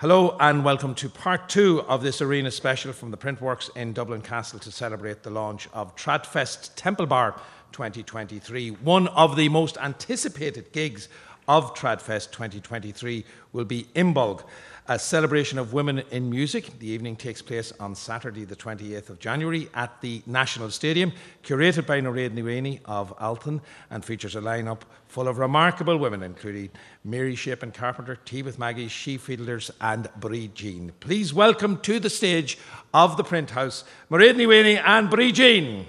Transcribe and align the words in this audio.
Hello 0.00 0.36
and 0.40 0.62
welcome 0.62 0.94
to 0.96 1.08
part 1.08 1.48
two 1.48 1.80
of 1.88 2.02
this 2.02 2.20
arena 2.20 2.50
special 2.50 2.92
from 2.92 3.10
the 3.10 3.16
Printworks 3.16 3.74
in 3.74 3.94
Dublin 3.94 4.20
Castle 4.20 4.58
to 4.58 4.70
celebrate 4.70 5.22
the 5.22 5.30
launch 5.30 5.70
of 5.72 5.96
Tradfest 5.96 6.72
Temple 6.76 7.06
Bar 7.06 7.40
2023. 7.72 8.72
One 8.72 9.08
of 9.08 9.36
the 9.36 9.48
most 9.48 9.78
anticipated 9.78 10.70
gigs 10.72 11.08
of 11.48 11.74
Tradfest 11.74 12.32
2023 12.32 13.24
will 13.52 13.64
be 13.64 13.88
Imbolc, 13.94 14.44
a 14.88 14.98
celebration 14.98 15.58
of 15.58 15.72
women 15.72 16.02
in 16.10 16.30
music. 16.30 16.78
The 16.78 16.88
evening 16.88 17.16
takes 17.16 17.42
place 17.42 17.72
on 17.80 17.94
Saturday, 17.94 18.44
the 18.44 18.56
28th 18.56 19.10
of 19.10 19.18
January, 19.18 19.68
at 19.74 20.00
the 20.00 20.22
National 20.26 20.70
Stadium, 20.70 21.12
curated 21.42 21.86
by 21.86 22.00
Mairead 22.00 22.30
Ní 22.34 22.80
of 22.84 23.12
Alton, 23.20 23.60
and 23.90 24.04
features 24.04 24.36
a 24.36 24.40
lineup 24.40 24.82
full 25.08 25.28
of 25.28 25.38
remarkable 25.38 25.96
women, 25.96 26.22
including 26.22 26.70
Mary 27.04 27.34
Chapin 27.34 27.72
Carpenter, 27.72 28.16
Tea 28.24 28.42
with 28.42 28.58
Maggie, 28.58 28.88
She 28.88 29.16
Fiddlers, 29.18 29.70
and 29.80 30.08
Brí 30.20 30.52
Jean. 30.52 30.92
Please 31.00 31.32
welcome 31.32 31.78
to 31.80 31.98
the 31.98 32.10
stage 32.10 32.58
of 32.92 33.16
the 33.16 33.24
Print 33.24 33.50
House, 33.50 33.84
Mairead 34.10 34.34
Ní 34.34 34.82
and 34.84 35.08
Brí 35.08 35.32
Jean. 35.32 35.86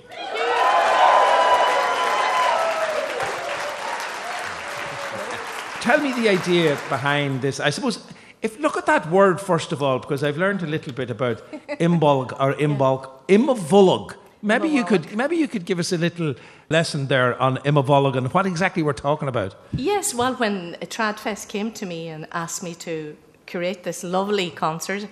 Tell 5.87 6.01
me 6.01 6.11
the 6.11 6.27
idea 6.27 6.77
behind 6.89 7.41
this. 7.41 7.61
I 7.61 7.69
suppose 7.69 7.99
if 8.41 8.59
look 8.59 8.75
at 8.75 8.85
that 8.87 9.09
word 9.09 9.39
first 9.39 9.71
of 9.71 9.81
all, 9.81 9.99
because 9.99 10.21
I've 10.21 10.35
learned 10.37 10.61
a 10.61 10.67
little 10.67 10.91
bit 10.91 11.09
about 11.09 11.37
imbolg 11.79 12.33
or 12.41 12.53
imbolg, 12.55 13.09
imavulog. 13.29 14.15
Maybe 14.41 14.67
you 14.67 14.83
could 14.83 15.15
maybe 15.15 15.37
you 15.37 15.47
could 15.47 15.63
give 15.63 15.79
us 15.79 15.93
a 15.93 15.97
little 15.97 16.35
lesson 16.69 17.07
there 17.07 17.41
on 17.41 17.55
imavulog 17.59 18.17
and 18.17 18.33
what 18.33 18.45
exactly 18.45 18.83
we're 18.83 19.01
talking 19.07 19.29
about. 19.29 19.55
Yes, 19.71 20.13
well, 20.13 20.33
when 20.33 20.75
Tradfest 20.81 21.47
came 21.47 21.71
to 21.71 21.85
me 21.85 22.09
and 22.09 22.27
asked 22.33 22.63
me 22.63 22.75
to 22.75 23.15
create 23.45 23.85
this 23.85 24.03
lovely 24.03 24.49
concert, 24.49 25.07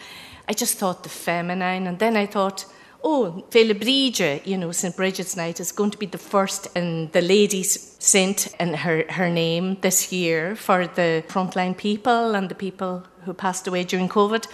I 0.49 0.51
just 0.51 0.77
thought 0.77 1.03
the 1.03 1.09
feminine, 1.09 1.87
and 1.87 1.99
then 1.99 2.17
I 2.17 2.25
thought 2.25 2.65
oh, 3.05 3.45
Bridget, 3.51 4.47
you 4.47 4.57
know, 4.57 4.71
St. 4.71 4.95
Bridget's 4.95 5.37
Night 5.37 5.59
is 5.59 5.71
going 5.71 5.91
to 5.91 5.97
be 5.97 6.07
the 6.07 6.17
first 6.17 6.67
in 6.75 7.11
the 7.11 7.21
ladies' 7.21 7.95
saint 7.99 8.47
in 8.59 8.73
her, 8.73 9.05
her 9.09 9.29
name 9.29 9.77
this 9.81 10.11
year 10.11 10.55
for 10.55 10.87
the 10.87 11.23
frontline 11.27 11.77
people 11.77 12.35
and 12.35 12.49
the 12.49 12.55
people 12.55 13.03
who 13.23 13.33
passed 13.33 13.67
away 13.67 13.83
during 13.83 14.09
COVID. 14.09 14.47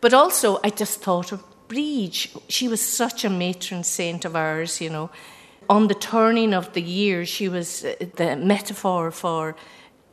But 0.00 0.12
also, 0.12 0.58
I 0.64 0.70
just 0.70 1.00
thought 1.00 1.30
of 1.30 1.44
Bridge. 1.68 2.34
She 2.48 2.66
was 2.68 2.80
such 2.80 3.24
a 3.24 3.30
matron 3.30 3.84
saint 3.84 4.24
of 4.24 4.34
ours, 4.34 4.80
you 4.80 4.90
know. 4.90 5.10
On 5.70 5.86
the 5.86 5.94
turning 5.94 6.52
of 6.52 6.72
the 6.72 6.82
year, 6.82 7.24
she 7.24 7.48
was 7.48 7.84
uh, 7.84 7.94
the 8.16 8.36
metaphor 8.36 9.10
for 9.10 9.56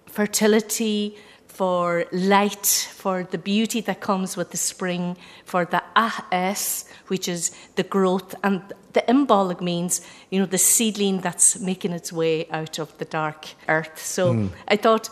fertility, 0.05 1.17
for 1.51 2.05
light, 2.11 2.65
for 2.95 3.23
the 3.23 3.37
beauty 3.37 3.81
that 3.81 3.99
comes 3.99 4.37
with 4.37 4.51
the 4.51 4.57
spring, 4.57 5.17
for 5.45 5.65
the 5.65 5.83
ahs, 5.95 6.85
which 7.07 7.27
is 7.27 7.51
the 7.75 7.83
growth, 7.83 8.33
and 8.43 8.61
the 8.93 9.03
imbolg 9.07 9.61
means, 9.61 10.01
you 10.29 10.39
know, 10.39 10.45
the 10.45 10.57
seedling 10.57 11.19
that's 11.19 11.59
making 11.59 11.91
its 11.91 12.11
way 12.11 12.47
out 12.49 12.79
of 12.79 12.97
the 12.97 13.05
dark 13.05 13.47
earth. 13.67 13.99
So 13.99 14.33
mm. 14.33 14.49
I 14.67 14.77
thought 14.77 15.09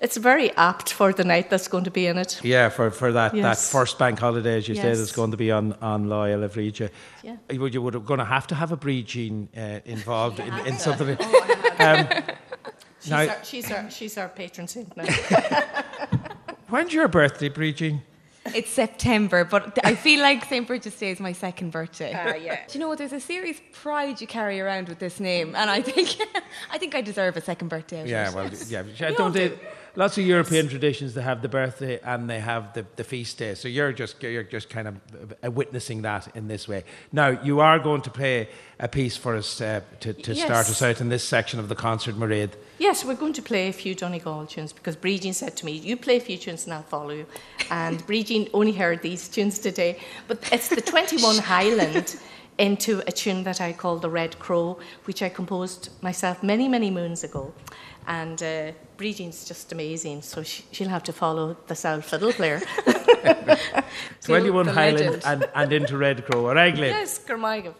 it's 0.00 0.16
very 0.16 0.50
apt 0.56 0.92
for 0.92 1.12
the 1.12 1.24
night 1.24 1.50
that's 1.50 1.68
going 1.68 1.84
to 1.84 1.90
be 1.90 2.06
in 2.06 2.18
it. 2.18 2.44
Yeah, 2.44 2.68
for, 2.68 2.90
for 2.90 3.12
that, 3.12 3.34
yes. 3.34 3.44
that 3.44 3.78
first 3.78 3.98
bank 3.98 4.18
holiday, 4.18 4.58
as 4.58 4.68
you 4.68 4.74
yes. 4.74 4.82
said, 4.82 4.92
is 4.92 5.12
going 5.12 5.30
to 5.30 5.36
be 5.36 5.50
on, 5.50 5.72
on 5.80 6.08
Loyal 6.08 6.42
of 6.44 6.56
Regis. 6.56 6.90
Yeah. 7.22 7.36
You, 7.50 7.66
you 7.66 7.80
would 7.80 8.04
going 8.04 8.18
to 8.18 8.24
have 8.24 8.46
to 8.48 8.54
have 8.54 8.72
a 8.72 8.76
Brí 8.76 9.04
Jean 9.04 9.48
uh, 9.56 9.80
involved 9.84 10.40
in, 10.40 10.52
in 10.66 10.78
something. 10.78 11.16
Oh, 11.18 11.76
um, 11.78 12.08
she's, 13.06 13.10
now, 13.10 13.28
our, 13.28 13.44
she's, 13.44 13.70
our, 13.70 13.90
she's 13.90 14.18
our 14.18 14.28
patron 14.28 14.68
saint 14.68 14.96
now. 14.96 15.04
When's 16.68 16.92
your 16.92 17.08
birthday, 17.08 17.48
Brí 17.48 17.74
Jean? 17.74 18.02
It's 18.54 18.70
September, 18.70 19.44
but 19.44 19.78
I 19.84 19.94
feel 19.94 20.20
like 20.20 20.44
St. 20.44 20.66
Bridget's 20.66 20.98
Day 20.98 21.10
is 21.10 21.20
my 21.20 21.32
second 21.32 21.70
birthday. 21.70 22.12
Ah, 22.14 22.30
uh, 22.30 22.34
yeah. 22.34 22.60
Do 22.66 22.78
you 22.78 22.80
know 22.80 22.88
what? 22.88 22.98
There's 22.98 23.12
a 23.12 23.20
serious 23.20 23.60
pride 23.72 24.20
you 24.20 24.26
carry 24.26 24.60
around 24.60 24.88
with 24.88 24.98
this 24.98 25.18
name, 25.18 25.54
and 25.56 25.68
I 25.70 25.82
think 25.82 26.16
I 26.70 26.78
think 26.78 26.94
I 26.94 27.00
deserve 27.00 27.36
a 27.36 27.40
second 27.40 27.68
birthday. 27.68 28.08
yeah, 28.08 28.32
well, 28.32 28.48
yeah. 28.68 29.10
Don't 29.16 29.32
they, 29.32 29.58
lots 29.96 30.18
of 30.18 30.24
European 30.24 30.68
traditions 30.68 31.14
they 31.14 31.22
have 31.22 31.42
the 31.42 31.48
birthday 31.48 31.98
and 32.02 32.28
they 32.28 32.40
have 32.40 32.74
the, 32.74 32.86
the 32.96 33.04
feast 33.04 33.38
day. 33.38 33.54
So 33.54 33.68
you're 33.68 33.92
just 33.92 34.22
you're 34.22 34.42
just 34.42 34.70
kind 34.70 34.88
of 34.88 35.34
uh, 35.44 35.50
witnessing 35.50 36.02
that 36.02 36.28
in 36.36 36.48
this 36.48 36.68
way. 36.68 36.84
Now 37.12 37.28
you 37.28 37.60
are 37.60 37.78
going 37.78 38.02
to 38.02 38.10
play 38.10 38.48
a 38.78 38.88
piece 38.88 39.16
for 39.16 39.36
us 39.36 39.60
uh, 39.60 39.80
to, 40.00 40.12
to 40.12 40.34
yes. 40.34 40.44
start 40.44 40.68
us 40.68 40.82
out 40.82 41.00
in 41.00 41.08
this 41.08 41.24
section 41.24 41.58
of 41.58 41.68
the 41.68 41.74
concert, 41.74 42.14
Mairead. 42.14 42.52
Yes, 42.78 43.04
we're 43.04 43.14
going 43.14 43.32
to 43.32 43.42
play 43.42 43.68
a 43.68 43.72
few 43.72 43.94
Donegal 43.94 44.46
tunes 44.46 44.72
because 44.72 44.96
Brí 44.96 45.34
said 45.34 45.56
to 45.56 45.66
me, 45.66 45.72
"You 45.72 45.96
play 45.96 46.16
a 46.16 46.20
few 46.20 46.36
tunes 46.36 46.64
and 46.64 46.74
I'll 46.74 46.82
follow 46.82 47.10
you." 47.10 47.26
And 47.70 48.06
Brí 48.06 48.50
only 48.52 48.72
heard 48.72 49.02
these 49.02 49.28
tunes 49.28 49.58
today, 49.58 49.98
but 50.28 50.38
it's 50.52 50.68
the 50.68 50.80
21 50.80 51.38
Highland 51.54 52.16
into 52.58 53.02
a 53.06 53.12
tune 53.12 53.44
that 53.44 53.60
I 53.60 53.72
call 53.72 53.98
the 53.98 54.10
Red 54.10 54.38
Crow, 54.38 54.78
which 55.04 55.22
I 55.22 55.28
composed 55.28 55.90
myself 56.02 56.42
many, 56.42 56.68
many 56.68 56.90
moons 56.90 57.24
ago. 57.24 57.52
And 58.06 58.42
uh, 58.42 58.72
Jean's 58.98 59.44
just 59.44 59.72
amazing, 59.72 60.22
so 60.22 60.42
she, 60.42 60.64
will 60.80 60.90
have 60.90 61.02
to 61.04 61.12
follow 61.12 61.56
the 61.66 61.74
South 61.74 62.04
fiddle 62.04 62.32
player. 62.32 62.60
21 64.22 64.68
Highland 64.68 65.22
and, 65.24 65.48
and, 65.54 65.72
into 65.72 65.96
Red 65.96 66.24
Crow. 66.24 66.52
Right, 66.52 66.74
Glenn? 66.74 66.90
Yes, 66.90 67.18
Kermaigav. 67.18 67.74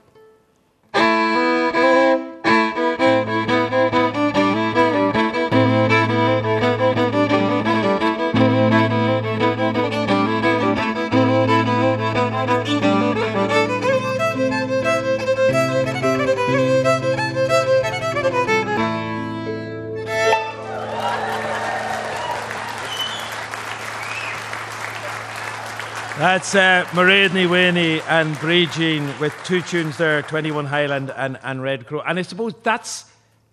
That's 26.37 26.55
uh, 26.55 26.85
Mairead 26.91 27.35
and 28.11 28.37
Brí 28.37 28.71
Jean 28.71 29.19
with 29.19 29.33
two 29.45 29.63
tunes 29.63 29.97
there, 29.97 30.21
21 30.21 30.67
Highland 30.67 31.11
and, 31.17 31.39
and 31.43 31.63
Red 31.63 31.87
Crow. 31.87 32.03
And 32.03 32.19
I 32.19 32.23
suppose 32.23 32.53
that's 32.63 33.07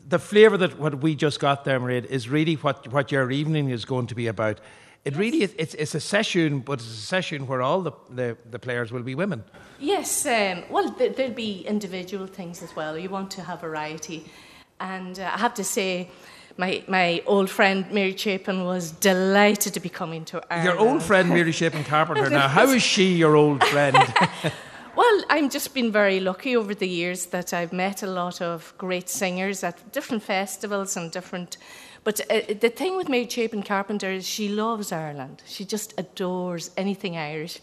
the 0.05 0.19
flavour 0.19 0.57
that 0.57 0.77
what 0.77 0.99
we 0.99 1.15
just 1.15 1.39
got 1.39 1.63
there, 1.63 1.79
Mairead, 1.79 2.03
is 2.07 2.27
really 2.27 2.55
what, 2.55 2.91
what 2.91 3.09
your 3.09 3.31
evening 3.31 3.69
is 3.69 3.85
going 3.85 4.07
to 4.07 4.15
be 4.15 4.27
about. 4.27 4.59
It 5.05 5.15
really 5.15 5.43
is, 5.43 5.55
it's, 5.57 5.75
it's 5.75 5.95
a 5.95 6.01
session, 6.01 6.59
but 6.59 6.73
it's 6.73 6.83
a 6.83 7.07
session 7.07 7.47
where 7.47 7.61
all 7.61 7.83
the, 7.83 7.93
the, 8.09 8.37
the 8.51 8.59
players 8.59 8.91
will 8.91 9.03
be 9.03 9.15
women. 9.15 9.45
Yes, 9.79 10.25
um, 10.25 10.65
well, 10.69 10.89
there'll 10.91 11.31
be 11.31 11.61
individual 11.61 12.27
things 12.27 12.61
as 12.61 12.75
well. 12.75 12.97
You 12.97 13.09
want 13.09 13.31
to 13.31 13.43
have 13.43 13.61
variety. 13.61 14.25
And 14.81 15.21
uh, 15.21 15.31
I 15.33 15.37
have 15.37 15.53
to 15.53 15.63
say, 15.63 16.09
my, 16.57 16.83
my 16.87 17.23
old 17.25 17.49
friend 17.49 17.89
Mary 17.91 18.15
Chapin 18.15 18.63
was 18.63 18.91
delighted 18.91 19.73
to 19.73 19.79
be 19.79 19.89
coming 19.89 20.23
to 20.25 20.41
Ireland. 20.51 20.79
Your 20.79 20.87
old 20.87 21.03
friend 21.03 21.29
Mary 21.29 21.51
Chapin 21.51 21.83
Carpenter. 21.83 22.29
now, 22.29 22.47
how 22.47 22.67
is 22.69 22.83
she 22.83 23.13
your 23.13 23.35
old 23.35 23.63
friend? 23.63 23.97
well, 24.95 25.23
I've 25.29 25.49
just 25.51 25.73
been 25.73 25.91
very 25.91 26.19
lucky 26.19 26.55
over 26.55 26.75
the 26.75 26.87
years 26.87 27.27
that 27.27 27.53
I've 27.53 27.73
met 27.73 28.03
a 28.03 28.07
lot 28.07 28.41
of 28.41 28.73
great 28.77 29.09
singers 29.09 29.63
at 29.63 29.91
different 29.91 30.21
festivals 30.23 30.95
and 30.95 31.11
different. 31.11 31.57
But 32.03 32.21
uh, 32.29 32.53
the 32.59 32.69
thing 32.69 32.97
with 32.97 33.09
Mary 33.09 33.27
Chapin 33.27 33.63
Carpenter 33.63 34.11
is 34.11 34.27
she 34.27 34.49
loves 34.49 34.91
Ireland. 34.91 35.41
She 35.45 35.65
just 35.65 35.93
adores 35.97 36.69
anything 36.77 37.17
Irish. 37.17 37.59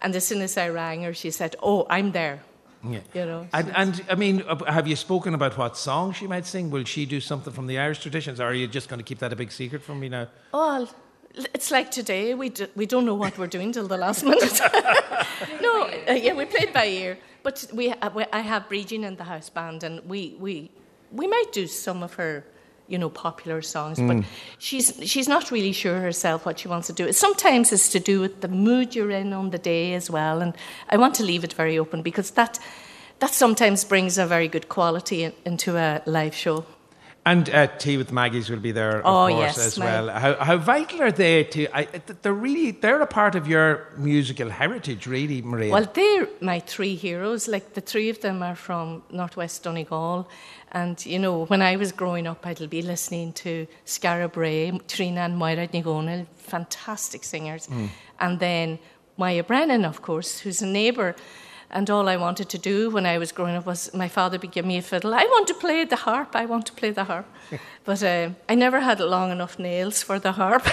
And 0.00 0.16
as 0.16 0.26
soon 0.26 0.40
as 0.40 0.56
I 0.56 0.70
rang 0.70 1.02
her, 1.02 1.12
she 1.12 1.30
said, 1.30 1.56
"Oh, 1.62 1.86
I'm 1.90 2.12
there. 2.12 2.40
Yeah. 2.82 3.00
You 3.14 3.26
know. 3.26 3.48
And, 3.52 3.72
and, 3.76 4.04
I 4.08 4.14
mean, 4.14 4.42
have 4.66 4.88
you 4.88 4.96
spoken 4.96 5.34
about 5.34 5.58
what 5.58 5.76
song 5.76 6.12
she 6.12 6.26
might 6.26 6.46
sing? 6.46 6.70
Will 6.70 6.84
she 6.84 7.04
do 7.06 7.20
something 7.20 7.52
from 7.52 7.66
the 7.66 7.78
Irish 7.78 8.00
traditions, 8.00 8.40
or 8.40 8.44
are 8.44 8.54
you 8.54 8.66
just 8.66 8.88
going 8.88 8.98
to 8.98 9.04
keep 9.04 9.18
that 9.18 9.32
a 9.32 9.36
big 9.36 9.52
secret 9.52 9.82
from 9.82 10.00
me 10.00 10.08
now? 10.08 10.28
Well, 10.52 10.88
it's 11.34 11.70
like 11.70 11.90
today. 11.90 12.34
We 12.34 12.48
do, 12.48 12.66
we 12.74 12.86
don't 12.86 13.04
know 13.04 13.14
what 13.14 13.36
we're 13.38 13.46
doing 13.46 13.72
till 13.72 13.86
the 13.86 13.98
last 13.98 14.24
minute. 14.24 14.60
no, 15.62 15.82
uh, 16.08 16.12
yeah, 16.12 16.32
we 16.32 16.46
played 16.46 16.72
by 16.72 16.86
ear, 16.86 17.18
but 17.42 17.66
we, 17.72 17.90
uh, 17.90 18.10
we 18.14 18.24
I 18.32 18.40
have 18.40 18.68
Jean 18.70 19.04
in 19.04 19.16
the 19.16 19.24
house 19.24 19.50
band, 19.50 19.84
and 19.84 20.00
we 20.08 20.36
we 20.38 20.70
we 21.12 21.26
might 21.26 21.52
do 21.52 21.66
some 21.66 22.02
of 22.02 22.14
her 22.14 22.44
you 22.90 22.98
know, 22.98 23.08
popular 23.08 23.62
songs. 23.62 23.98
Mm. 23.98 24.08
But 24.08 24.24
she's 24.58 25.00
she's 25.04 25.28
not 25.28 25.50
really 25.50 25.72
sure 25.72 26.00
herself 26.00 26.44
what 26.44 26.58
she 26.58 26.68
wants 26.68 26.86
to 26.88 26.92
do. 26.92 27.06
It 27.06 27.14
sometimes 27.14 27.72
it's 27.72 27.88
to 27.90 28.00
do 28.00 28.20
with 28.20 28.40
the 28.40 28.48
mood 28.48 28.94
you're 28.94 29.10
in 29.10 29.32
on 29.32 29.50
the 29.50 29.58
day 29.58 29.94
as 29.94 30.10
well. 30.10 30.42
And 30.42 30.54
I 30.88 30.96
want 30.96 31.14
to 31.16 31.22
leave 31.22 31.44
it 31.44 31.52
very 31.52 31.78
open 31.78 32.02
because 32.02 32.32
that 32.32 32.58
that 33.20 33.30
sometimes 33.30 33.84
brings 33.84 34.18
a 34.18 34.26
very 34.26 34.48
good 34.48 34.68
quality 34.68 35.24
in, 35.24 35.32
into 35.44 35.76
a 35.76 36.02
live 36.06 36.34
show. 36.34 36.64
And 37.26 37.50
uh, 37.50 37.66
Tea 37.66 37.98
with 37.98 38.12
Maggie's 38.12 38.48
will 38.48 38.60
be 38.60 38.72
there, 38.72 39.00
of 39.00 39.06
oh, 39.06 39.28
course, 39.28 39.56
yes, 39.56 39.58
as 39.58 39.78
well. 39.78 40.08
How, 40.08 40.36
how 40.36 40.56
vital 40.56 41.02
are 41.02 41.12
they 41.12 41.44
to? 41.44 41.76
I, 41.76 41.84
they're 42.22 42.32
really 42.32 42.70
they're 42.70 43.02
a 43.02 43.06
part 43.06 43.34
of 43.34 43.46
your 43.46 43.88
musical 43.98 44.48
heritage, 44.48 45.06
really, 45.06 45.42
Maria. 45.42 45.70
Well, 45.70 45.90
they're 45.92 46.28
my 46.40 46.60
three 46.60 46.94
heroes. 46.94 47.46
Like 47.46 47.74
the 47.74 47.82
three 47.82 48.08
of 48.08 48.22
them 48.22 48.42
are 48.42 48.56
from 48.56 49.02
Northwest 49.10 49.62
Donegal, 49.64 50.30
and 50.72 51.04
you 51.04 51.18
know, 51.18 51.44
when 51.44 51.60
I 51.60 51.76
was 51.76 51.92
growing 51.92 52.26
up, 52.26 52.46
I'd 52.46 52.70
be 52.70 52.80
listening 52.80 53.34
to 53.34 53.66
Skara 53.84 54.32
Brae, 54.32 54.70
Tríona 54.88 55.26
and 55.26 55.38
Maighread 55.38 55.72
Ní 55.72 55.84
Dhomhnaill, 55.84 56.26
fantastic 56.38 57.22
singers. 57.24 57.66
Mm. 57.66 57.88
And 58.18 58.40
then 58.40 58.78
Moya 59.18 59.44
Brennan, 59.44 59.84
of 59.84 60.00
course, 60.00 60.38
who's 60.38 60.62
a 60.62 60.66
neighbour. 60.66 61.14
And 61.72 61.88
all 61.88 62.08
I 62.08 62.16
wanted 62.16 62.48
to 62.48 62.58
do 62.58 62.90
when 62.90 63.06
I 63.06 63.18
was 63.18 63.30
growing 63.32 63.54
up 63.54 63.64
was 63.64 63.94
my 63.94 64.08
father 64.08 64.38
would 64.38 64.50
give 64.50 64.66
me 64.66 64.76
a 64.78 64.82
fiddle. 64.82 65.14
I 65.14 65.24
want 65.24 65.46
to 65.48 65.54
play 65.54 65.84
the 65.84 65.96
harp. 65.96 66.34
I 66.34 66.44
want 66.46 66.66
to 66.66 66.72
play 66.72 66.90
the 66.90 67.04
harp. 67.04 67.26
but 67.84 68.02
uh, 68.02 68.30
I 68.48 68.54
never 68.56 68.80
had 68.80 68.98
long 68.98 69.30
enough 69.30 69.58
nails 69.58 70.02
for 70.02 70.18
the 70.18 70.32
harp. 70.32 70.66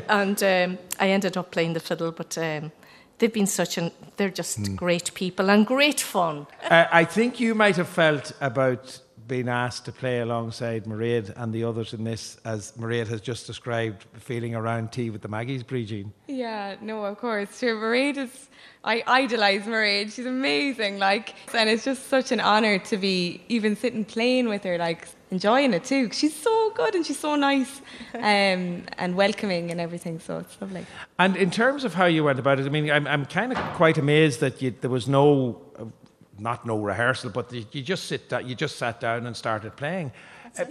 and 0.08 0.42
um, 0.42 0.78
I 0.98 1.10
ended 1.10 1.36
up 1.36 1.52
playing 1.52 1.74
the 1.74 1.80
fiddle. 1.80 2.10
But 2.10 2.36
um, 2.38 2.72
they've 3.18 3.32
been 3.32 3.46
such 3.46 3.78
an, 3.78 3.92
they're 4.16 4.30
just 4.30 4.60
mm. 4.60 4.74
great 4.74 5.14
people 5.14 5.48
and 5.48 5.64
great 5.64 6.00
fun. 6.00 6.46
Uh, 6.68 6.86
I 6.90 7.04
think 7.04 7.38
you 7.38 7.54
might 7.54 7.76
have 7.76 7.88
felt 7.88 8.32
about 8.40 9.00
been 9.28 9.48
asked 9.48 9.84
to 9.84 9.92
play 9.92 10.20
alongside 10.20 10.84
Mairead 10.84 11.32
and 11.36 11.52
the 11.52 11.62
others 11.62 11.92
in 11.92 12.02
this, 12.02 12.38
as 12.44 12.72
Mairead 12.72 13.06
has 13.08 13.20
just 13.20 13.46
described, 13.46 14.06
feeling 14.14 14.54
around 14.54 14.90
tea 14.90 15.10
with 15.10 15.20
the 15.20 15.28
Maggies, 15.28 15.62
Brigitte. 15.62 16.06
Yeah, 16.26 16.76
no, 16.80 17.04
of 17.04 17.18
course. 17.18 17.58
Sure, 17.58 17.76
Mairead 17.76 18.16
is, 18.16 18.48
I 18.82 19.04
idolise 19.06 19.62
Mairead. 19.62 20.12
She's 20.12 20.26
amazing, 20.26 20.98
like, 20.98 21.34
and 21.54 21.68
it's 21.68 21.84
just 21.84 22.08
such 22.08 22.32
an 22.32 22.40
honour 22.40 22.78
to 22.78 22.96
be 22.96 23.42
even 23.48 23.76
sitting 23.76 24.04
playing 24.04 24.48
with 24.48 24.64
her, 24.64 24.78
like, 24.78 25.06
enjoying 25.30 25.74
it 25.74 25.84
too. 25.84 26.10
She's 26.10 26.34
so 26.34 26.70
good 26.70 26.94
and 26.94 27.04
she's 27.04 27.18
so 27.18 27.36
nice 27.36 27.82
um, 28.14 28.84
and 28.96 29.14
welcoming 29.14 29.70
and 29.70 29.80
everything, 29.80 30.18
so 30.18 30.38
it's 30.38 30.58
lovely. 30.60 30.86
And 31.18 31.36
in 31.36 31.50
terms 31.50 31.84
of 31.84 31.94
how 31.94 32.06
you 32.06 32.24
went 32.24 32.38
about 32.38 32.58
it, 32.58 32.66
I 32.66 32.70
mean, 32.70 32.90
I'm, 32.90 33.06
I'm 33.06 33.26
kind 33.26 33.52
of 33.52 33.58
quite 33.74 33.98
amazed 33.98 34.40
that 34.40 34.62
you, 34.62 34.74
there 34.80 34.90
was 34.90 35.06
no 35.06 35.60
not 36.38 36.66
no 36.66 36.78
rehearsal, 36.78 37.30
but 37.30 37.52
you 37.52 37.82
just 37.82 38.04
sit 38.06 38.28
down, 38.28 38.48
you 38.48 38.54
just 38.54 38.76
sat 38.76 39.00
down 39.00 39.26
and 39.26 39.36
started 39.36 39.76
playing. 39.76 40.12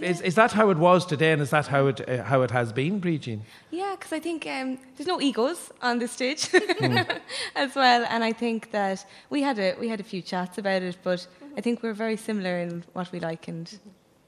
Is, 0.00 0.20
is 0.20 0.34
that 0.34 0.52
how 0.52 0.70
it 0.70 0.76
was 0.76 1.06
today, 1.06 1.32
and 1.32 1.40
is 1.40 1.50
that 1.50 1.66
how 1.66 1.86
it 1.86 2.06
uh, 2.08 2.22
how 2.24 2.42
it 2.42 2.50
has 2.50 2.72
been, 2.72 2.98
Brigitte? 2.98 3.40
Yeah, 3.70 3.94
because 3.96 4.12
I 4.12 4.20
think 4.20 4.46
um, 4.46 4.78
there's 4.96 5.06
no 5.06 5.20
egos 5.20 5.70
on 5.80 5.98
the 5.98 6.08
stage 6.08 6.48
mm. 6.48 7.20
as 7.56 7.74
well, 7.74 8.04
and 8.10 8.24
I 8.24 8.32
think 8.32 8.70
that 8.72 9.06
we 9.30 9.42
had 9.42 9.58
a 9.58 9.76
we 9.80 9.88
had 9.88 10.00
a 10.00 10.02
few 10.02 10.20
chats 10.20 10.58
about 10.58 10.82
it, 10.82 10.98
but 11.02 11.26
I 11.56 11.60
think 11.60 11.82
we're 11.82 11.94
very 11.94 12.16
similar 12.16 12.58
in 12.58 12.84
what 12.92 13.10
we 13.12 13.20
like 13.20 13.48
and 13.48 13.78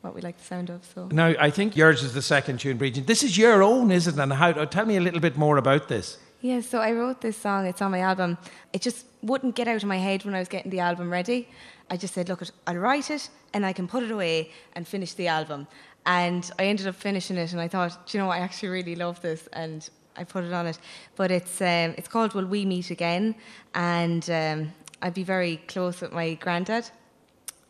what 0.01 0.15
we 0.15 0.21
like 0.21 0.39
the 0.39 0.45
sound 0.45 0.71
of. 0.71 0.85
So 0.95 1.09
now 1.09 1.35
I 1.39 1.51
think 1.51 1.77
yours 1.77 2.03
is 2.03 2.15
the 2.15 2.23
second 2.23 2.61
tune, 2.61 2.79
Brigitte. 2.79 3.07
This 3.07 3.23
is 3.23 3.37
your 3.37 3.63
own, 3.63 3.91
isn't 3.91 4.19
it? 4.19 4.23
And 4.23 4.33
how? 4.33 4.53
Tell 4.53 4.87
me 4.87 4.97
a 4.97 5.01
little 5.01 5.21
bit 5.21 5.37
more 5.37 5.57
about 5.57 5.89
this. 5.89 6.19
Yeah, 6.43 6.61
so 6.63 6.79
I 6.79 6.93
wrote 6.93 7.21
this 7.21 7.37
song. 7.37 7.67
It's 7.67 7.83
on 7.83 7.91
my 7.91 8.01
album. 8.01 8.39
It 8.73 8.81
just 8.81 9.05
wouldn't 9.23 9.55
get 9.55 9.69
out 9.69 9.77
of 9.77 9.85
my 9.85 9.99
head 9.99 10.25
when 10.25 10.35
I 10.35 10.39
was 10.39 10.49
getting 10.49 10.71
the 10.71 10.81
album 10.81 11.11
ready. 11.13 11.49
I 11.91 11.99
just 11.99 12.15
said, 12.15 12.31
look, 12.31 12.43
I'll 12.67 12.77
write 12.77 13.11
it 13.11 13.29
and 13.53 13.67
I 13.67 13.75
can 13.75 13.87
put 13.87 14.03
it 14.03 14.11
away 14.11 14.51
and 14.75 14.89
finish 14.89 15.13
the 15.13 15.27
album. 15.27 15.67
And 16.07 16.51
I 16.59 16.65
ended 16.65 16.87
up 16.87 16.95
finishing 16.95 17.37
it, 17.37 17.53
and 17.53 17.61
I 17.61 17.69
thought, 17.69 18.15
you 18.15 18.21
know, 18.21 18.31
I 18.31 18.39
actually 18.39 18.71
really 18.71 18.97
love 18.97 19.21
this, 19.21 19.49
and 19.53 19.87
I 20.17 20.25
put 20.25 20.45
it 20.45 20.53
on 20.53 20.67
it. 20.67 20.79
But 21.15 21.31
it's 21.31 21.61
um, 21.61 21.95
it's 21.99 22.09
called 22.09 22.33
"Will 22.33 22.47
We 22.47 22.65
Meet 22.65 22.91
Again," 22.91 23.35
and 23.75 24.29
um, 24.31 24.73
I'd 25.03 25.13
be 25.13 25.25
very 25.25 25.59
close 25.69 26.01
with 26.01 26.13
my 26.13 26.35
granddad, 26.35 26.89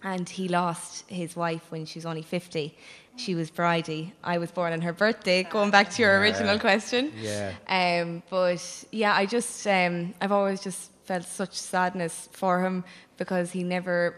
and 0.04 0.28
he 0.28 0.46
lost 0.46 1.10
his 1.10 1.34
wife 1.34 1.72
when 1.72 1.86
she 1.86 1.98
was 1.98 2.06
only 2.06 2.22
fifty. 2.22 2.78
She 3.16 3.34
was 3.34 3.50
Bridie. 3.50 4.14
I 4.24 4.38
was 4.38 4.50
born 4.50 4.72
on 4.72 4.80
her 4.80 4.92
birthday. 4.92 5.42
Going 5.42 5.70
back 5.70 5.90
to 5.90 6.02
your 6.02 6.12
yeah. 6.12 6.20
original 6.20 6.58
question, 6.58 7.12
yeah. 7.20 7.52
Um, 7.68 8.22
but 8.30 8.84
yeah, 8.92 9.14
I 9.14 9.26
just 9.26 9.66
um, 9.66 10.14
I've 10.20 10.32
always 10.32 10.62
just 10.62 10.90
felt 11.04 11.24
such 11.24 11.54
sadness 11.54 12.28
for 12.32 12.62
him 12.64 12.84
because 13.16 13.50
he 13.50 13.64
never 13.64 14.14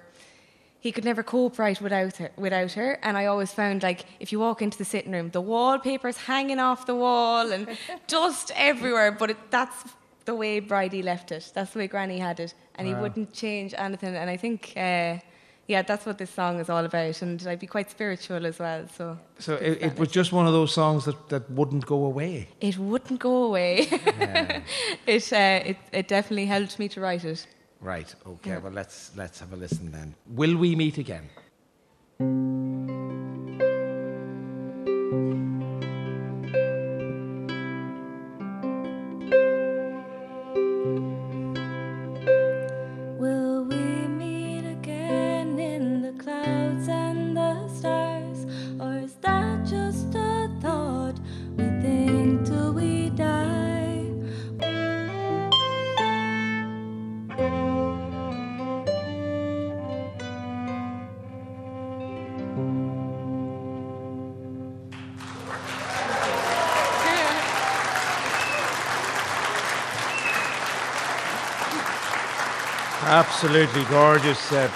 he 0.78 0.90
could 0.90 1.04
never 1.04 1.22
cope 1.22 1.58
right 1.58 1.80
without 1.80 2.16
her 2.16 2.30
without 2.36 2.72
her 2.72 2.98
and 3.02 3.16
I 3.16 3.26
always 3.26 3.52
found 3.52 3.82
like 3.82 4.04
if 4.20 4.30
you 4.32 4.38
walk 4.40 4.60
into 4.60 4.76
the 4.76 4.84
sitting 4.84 5.12
room 5.12 5.30
the 5.30 5.40
wallpaper's 5.40 6.18
hanging 6.18 6.58
off 6.58 6.86
the 6.86 6.94
wall 6.94 7.50
and 7.50 7.68
dust 8.08 8.50
everywhere 8.54 9.10
but 9.12 9.30
it, 9.30 9.36
that's 9.50 9.78
the 10.24 10.34
way 10.34 10.60
Bridie 10.60 11.02
left 11.02 11.32
it 11.32 11.50
that's 11.54 11.72
the 11.72 11.78
way 11.78 11.86
Granny 11.86 12.18
had 12.18 12.40
it 12.40 12.52
and 12.74 12.86
wow. 12.86 12.94
he 12.94 13.00
wouldn't 13.00 13.32
change 13.32 13.74
anything 13.78 14.14
and 14.14 14.28
I 14.28 14.36
think 14.36 14.72
uh, 14.76 15.18
yeah, 15.72 15.82
that's 15.82 16.04
what 16.04 16.18
this 16.18 16.30
song 16.30 16.60
is 16.60 16.68
all 16.68 16.84
about, 16.84 17.22
and 17.22 17.44
I'd 17.46 17.58
be 17.58 17.66
quite 17.66 17.90
spiritual 17.90 18.44
as 18.46 18.58
well. 18.58 18.86
So, 18.98 19.18
so 19.38 19.54
it, 19.54 19.82
it 19.82 19.98
was 19.98 20.10
just 20.10 20.30
one 20.32 20.46
of 20.46 20.52
those 20.52 20.72
songs 20.72 21.04
that, 21.06 21.28
that 21.30 21.50
wouldn't 21.50 21.86
go 21.86 22.04
away. 22.04 22.48
It 22.60 22.76
wouldn't 22.76 23.20
go 23.20 23.44
away. 23.44 23.88
Yeah. 23.90 24.60
it, 25.06 25.32
uh, 25.32 25.70
it 25.70 25.78
it 25.92 26.08
definitely 26.08 26.46
helped 26.46 26.78
me 26.78 26.88
to 26.88 27.00
write 27.00 27.24
it. 27.24 27.46
Right. 27.80 28.14
Okay. 28.26 28.50
Yeah. 28.50 28.58
Well, 28.58 28.72
let's 28.72 28.98
let's 29.16 29.40
have 29.40 29.52
a 29.52 29.56
listen 29.56 29.90
then. 29.90 30.14
Will 30.26 30.56
we 30.56 30.76
meet 30.76 30.98
again? 30.98 31.30
Absolutely 73.34 73.84
gorgeous, 73.84 74.52
uh, 74.52 74.70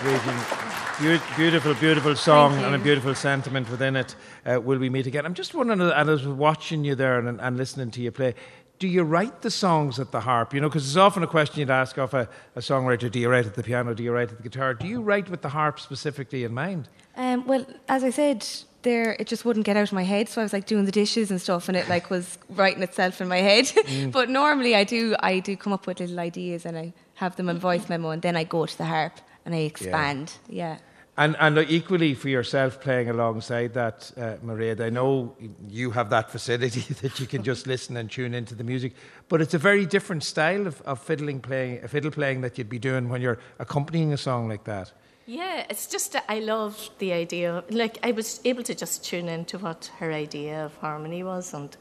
Be- 0.98 1.20
beautiful, 1.36 1.74
beautiful 1.74 2.16
song 2.16 2.54
and 2.64 2.74
a 2.74 2.78
beautiful 2.78 3.14
sentiment 3.14 3.70
within 3.70 3.94
it. 3.96 4.16
Uh, 4.44 4.60
will 4.60 4.78
we 4.78 4.88
meet 4.88 5.06
again? 5.06 5.26
I'm 5.26 5.34
just 5.34 5.54
wondering, 5.54 5.82
and 5.82 5.92
I 5.92 6.02
was 6.02 6.26
watching 6.26 6.82
you 6.82 6.94
there 6.94 7.18
and, 7.18 7.38
and 7.40 7.56
listening 7.58 7.90
to 7.92 8.00
you 8.00 8.10
play, 8.10 8.34
do 8.78 8.88
you 8.88 9.04
write 9.04 9.42
the 9.42 9.50
songs 9.50 10.00
at 10.00 10.10
the 10.10 10.20
harp? 10.20 10.54
You 10.54 10.62
know, 10.62 10.68
because 10.68 10.86
it's 10.86 10.96
often 10.96 11.22
a 11.22 11.26
question 11.26 11.60
you'd 11.60 11.70
ask 11.70 11.98
of 11.98 12.14
a, 12.14 12.28
a, 12.56 12.60
songwriter 12.60 13.10
do 13.10 13.20
you 13.20 13.28
write 13.28 13.46
at 13.46 13.54
the 13.54 13.62
piano, 13.62 13.94
do 13.94 14.02
you 14.02 14.10
write 14.10 14.30
at 14.30 14.38
the 14.38 14.42
guitar? 14.42 14.74
Do 14.74 14.88
you 14.88 15.00
write 15.00 15.28
with 15.28 15.42
the 15.42 15.50
harp 15.50 15.78
specifically 15.78 16.42
in 16.42 16.52
mind? 16.54 16.88
Um, 17.14 17.46
well, 17.46 17.64
as 17.88 18.02
I 18.02 18.10
said, 18.10 18.44
there 18.82 19.16
it 19.20 19.26
just 19.26 19.44
wouldn't 19.44 19.66
get 19.66 19.76
out 19.76 19.88
of 19.88 19.92
my 19.92 20.04
head 20.04 20.28
so 20.28 20.40
i 20.40 20.44
was 20.44 20.52
like 20.52 20.64
doing 20.64 20.84
the 20.84 20.92
dishes 20.92 21.28
and 21.32 21.40
stuff 21.40 21.66
and 21.68 21.76
it 21.76 21.88
like 21.88 22.08
was 22.08 22.38
writing 22.50 22.84
itself 22.84 23.20
in 23.20 23.26
my 23.26 23.38
head 23.38 23.64
mm. 23.64 24.12
but 24.16 24.30
normally 24.30 24.76
i 24.76 24.84
do 24.84 25.16
i 25.20 25.40
do 25.40 25.56
come 25.56 25.72
up 25.72 25.88
with 25.88 25.98
little 25.98 26.20
ideas 26.20 26.64
and 26.64 26.78
i 26.78 26.92
have 27.16 27.36
them 27.36 27.48
on 27.48 27.58
voice 27.58 27.88
memo, 27.88 28.10
and 28.10 28.22
then 28.22 28.36
I 28.36 28.44
go 28.44 28.66
to 28.66 28.78
the 28.78 28.84
harp 28.84 29.20
and 29.44 29.54
I 29.54 29.58
expand. 29.58 30.32
Yeah. 30.48 30.74
yeah. 30.74 30.78
And, 31.18 31.34
and 31.40 31.58
equally 31.70 32.12
for 32.12 32.28
yourself 32.28 32.78
playing 32.80 33.08
alongside 33.08 33.72
that, 33.72 34.12
uh, 34.18 34.36
Mairead, 34.44 34.82
I 34.82 34.90
know 34.90 35.34
you 35.68 35.90
have 35.92 36.10
that 36.10 36.30
facility 36.30 36.92
that 37.00 37.18
you 37.18 37.26
can 37.26 37.42
just 37.42 37.66
listen 37.66 37.96
and 37.96 38.10
tune 38.10 38.34
into 38.34 38.54
the 38.54 38.64
music, 38.64 38.92
but 39.28 39.40
it's 39.40 39.54
a 39.54 39.58
very 39.58 39.86
different 39.86 40.24
style 40.24 40.66
of, 40.66 40.82
of 40.82 41.00
fiddling 41.00 41.40
playing, 41.40 41.82
a 41.82 41.88
fiddle 41.88 42.10
playing 42.10 42.42
that 42.42 42.58
you'd 42.58 42.68
be 42.68 42.78
doing 42.78 43.08
when 43.08 43.22
you're 43.22 43.38
accompanying 43.58 44.12
a 44.12 44.18
song 44.18 44.46
like 44.48 44.64
that. 44.64 44.92
Yeah, 45.24 45.64
it's 45.68 45.86
just 45.86 46.14
I 46.28 46.38
love 46.38 46.90
the 46.98 47.12
idea. 47.12 47.64
Like 47.70 47.98
I 48.02 48.12
was 48.12 48.40
able 48.44 48.62
to 48.62 48.74
just 48.74 49.04
tune 49.04 49.28
into 49.28 49.58
what 49.58 49.90
her 49.98 50.12
idea 50.12 50.66
of 50.66 50.76
harmony 50.76 51.24
was, 51.24 51.52
and 51.52 51.76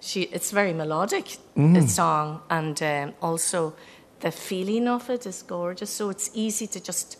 she 0.00 0.22
it's 0.22 0.50
very 0.50 0.72
melodic 0.72 1.36
mm. 1.56 1.88
song, 1.88 2.40
and 2.50 2.82
um, 2.82 3.14
also 3.22 3.74
the 4.20 4.30
feeling 4.30 4.88
of 4.88 5.10
it 5.10 5.26
is 5.26 5.42
gorgeous. 5.42 5.90
So 5.90 6.10
it's 6.10 6.30
easy 6.34 6.66
to 6.68 6.80
just 6.80 7.16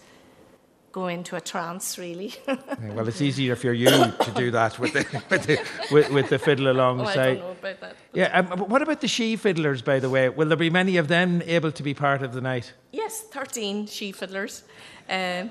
go 0.93 1.07
into 1.07 1.37
a 1.37 1.41
trance, 1.41 1.99
really. 1.99 2.35
yeah, 2.49 2.57
well, 2.95 3.07
it's 3.07 3.21
easier 3.21 3.57
for 3.57 3.73
you 3.73 3.89
to 3.89 4.33
do 4.35 4.51
that 4.51 4.79
with 4.79 4.93
the, 4.93 5.23
with 5.31 5.43
the, 5.45 5.59
with, 5.93 6.11
with 6.11 6.29
the 6.29 6.39
fiddle 6.39 6.71
alongside. 6.71 7.17
Oh, 7.17 7.21
I 7.21 7.27
don't 7.27 7.39
know 7.41 7.51
about 7.53 7.81
that. 7.81 7.97
Yeah, 8.13 8.39
um, 8.39 8.59
what 8.69 8.83
about 8.83 9.01
the 9.01 9.09
she 9.09 9.37
fiddlers, 9.37 9.83
by 9.83 10.01
the 10.01 10.11
way? 10.11 10.29
Will 10.29 10.49
there 10.49 10.57
be 10.57 10.71
many 10.71 10.97
of 10.97 11.09
them 11.09 11.43
able 11.47 11.73
to 11.73 11.83
be 11.83 11.95
part 11.95 12.23
of 12.23 12.33
the 12.33 12.41
night? 12.41 12.73
Yes, 12.93 13.23
13 13.23 13.87
she 13.87 14.13
fiddlers. 14.13 14.65
Um, 15.09 15.51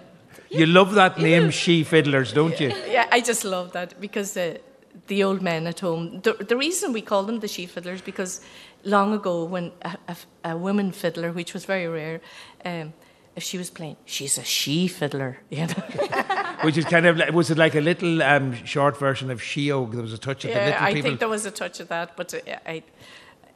you 0.50 0.66
love 0.66 0.94
that 0.94 1.20
name, 1.20 1.52
she 1.52 1.84
fiddlers, 1.84 2.34
don't 2.34 2.60
you? 2.60 2.74
Yeah, 2.90 3.08
I 3.12 3.22
just 3.22 3.44
love 3.46 3.72
that 3.74 4.00
because 4.02 4.34
the, 4.34 4.60
the 5.08 5.24
old 5.24 5.42
men 5.42 5.68
at 5.68 5.80
home, 5.80 6.22
the, 6.22 6.34
the 6.34 6.58
reason 6.58 6.94
we 6.94 7.02
call 7.02 7.24
them 7.24 7.40
the 7.40 7.48
she 7.48 7.66
fiddlers 7.66 8.02
because 8.02 8.42
long 8.84 9.14
ago 9.14 9.44
when 9.44 9.72
a, 9.82 9.98
a, 10.08 10.18
a 10.52 10.58
woman 10.58 10.92
fiddler, 10.92 11.32
which 11.32 11.54
was 11.54 11.66
very 11.66 11.88
rare, 11.88 12.22
um, 12.66 12.94
if 13.36 13.44
she 13.44 13.58
was 13.58 13.70
playing, 13.70 13.96
she's 14.06 14.38
a 14.38 14.44
she 14.44 14.88
fiddler, 14.88 15.40
you 15.50 15.68
know. 15.68 15.84
which 16.62 16.78
is 16.78 16.86
kind 16.86 17.06
of 17.06 17.34
was 17.34 17.50
it 17.50 17.58
like 17.58 17.76
a 17.76 17.82
little 17.82 18.22
um, 18.22 18.54
short 18.66 18.98
version 18.98 19.32
of 19.32 19.42
she 19.42 19.68
sheog? 19.68 19.94
There 19.94 20.02
was 20.02 20.14
a 20.14 20.18
touch 20.18 20.46
of 20.46 20.52
yeah, 20.52 20.60
the 20.60 20.72
little 20.72 20.84
I 20.84 20.94
people. 20.94 21.10
think 21.10 21.20
there 21.20 21.30
was 21.30 21.46
a 21.46 21.52
touch 21.52 21.80
of 21.80 21.88
that, 21.90 22.18
but 22.18 22.34
uh, 22.34 22.58
I, 22.66 22.84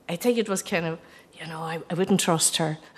I 0.07 0.15
think 0.15 0.37
it 0.37 0.49
was 0.49 0.61
kind 0.61 0.85
of. 0.85 0.99
You 1.43 1.49
know, 1.49 1.59
I, 1.59 1.79
I 1.89 1.93
wouldn't 1.95 2.21
trust 2.21 2.55
her. 2.57 2.77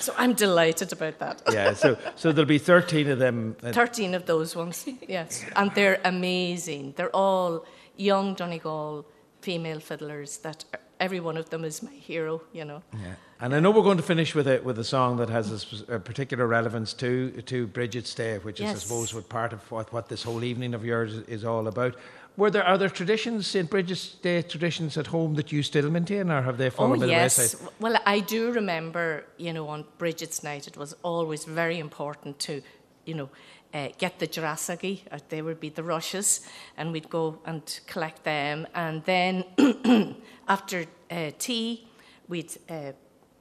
so 0.00 0.12
I'm 0.16 0.32
delighted 0.32 0.92
about 0.92 1.18
that. 1.18 1.42
yeah, 1.52 1.74
so 1.74 1.96
so 2.16 2.32
there'll 2.32 2.48
be 2.48 2.58
13 2.58 3.08
of 3.08 3.18
them. 3.18 3.54
13 3.62 4.14
of 4.14 4.26
those 4.26 4.56
ones, 4.56 4.84
yes. 5.08 5.44
And 5.54 5.70
they're 5.74 6.00
amazing. 6.04 6.94
They're 6.96 7.14
all 7.14 7.64
young 7.96 8.34
Donegal 8.34 9.06
female 9.42 9.80
fiddlers 9.80 10.38
that 10.38 10.64
every 10.98 11.20
one 11.20 11.36
of 11.36 11.48
them 11.50 11.64
is 11.64 11.82
my 11.82 11.92
hero, 11.92 12.42
you 12.52 12.64
know. 12.64 12.82
Yeah. 12.92 13.14
And 13.40 13.54
I 13.54 13.60
know 13.60 13.70
we're 13.70 13.82
going 13.84 13.96
to 13.96 14.02
finish 14.02 14.34
with 14.34 14.46
a 14.48 14.60
with 14.62 14.78
a 14.78 14.84
song 14.84 15.16
that 15.18 15.28
has 15.30 15.82
a, 15.88 15.94
a 15.94 15.98
particular 16.00 16.46
relevance 16.46 16.92
to 16.94 17.30
to 17.42 17.66
Bridget's 17.68 18.14
Day, 18.14 18.38
which 18.38 18.60
is, 18.60 18.66
I 18.66 18.70
Yes. 18.70 18.82
suppose, 18.82 19.14
what 19.14 19.28
part 19.28 19.52
of 19.52 19.70
what, 19.70 19.92
what 19.92 20.08
this 20.08 20.24
whole 20.24 20.42
evening 20.44 20.74
of 20.74 20.84
yours 20.84 21.14
is 21.28 21.44
all 21.44 21.66
about. 21.68 21.94
Were 22.40 22.50
there 22.50 22.64
are 22.64 22.78
there 22.78 22.88
traditions, 22.88 23.46
St 23.46 23.68
Bridget's 23.68 24.14
Day 24.14 24.40
traditions 24.40 24.96
at 24.96 25.08
home 25.08 25.34
that 25.34 25.52
you 25.52 25.62
still 25.62 25.90
maintain, 25.90 26.30
or 26.30 26.40
have 26.40 26.56
they 26.56 26.70
fallen 26.70 26.92
Oh 26.92 27.00
by 27.00 27.06
the 27.06 27.12
yes. 27.12 27.38
wayside? 27.38 27.68
Well, 27.78 27.96
I 28.06 28.20
do 28.20 28.50
remember, 28.52 29.24
you 29.36 29.52
know, 29.52 29.68
on 29.68 29.84
Bridget's 29.98 30.42
night, 30.42 30.66
it 30.66 30.74
was 30.78 30.96
always 31.02 31.44
very 31.44 31.78
important 31.78 32.38
to, 32.38 32.62
you 33.04 33.14
know, 33.14 33.28
uh, 33.74 33.88
get 33.98 34.18
the 34.18 34.26
Jurassagi. 34.26 35.02
Uh, 35.12 35.18
they 35.28 35.42
would 35.42 35.60
be 35.60 35.68
the 35.68 35.82
rushes, 35.82 36.40
and 36.78 36.92
we'd 36.92 37.10
go 37.10 37.38
and 37.44 37.80
collect 37.86 38.24
them. 38.24 38.66
And 38.74 39.04
then 39.04 39.44
after 40.48 40.86
uh, 41.10 41.32
tea, 41.38 41.88
we'd 42.26 42.56
uh, 42.70 42.92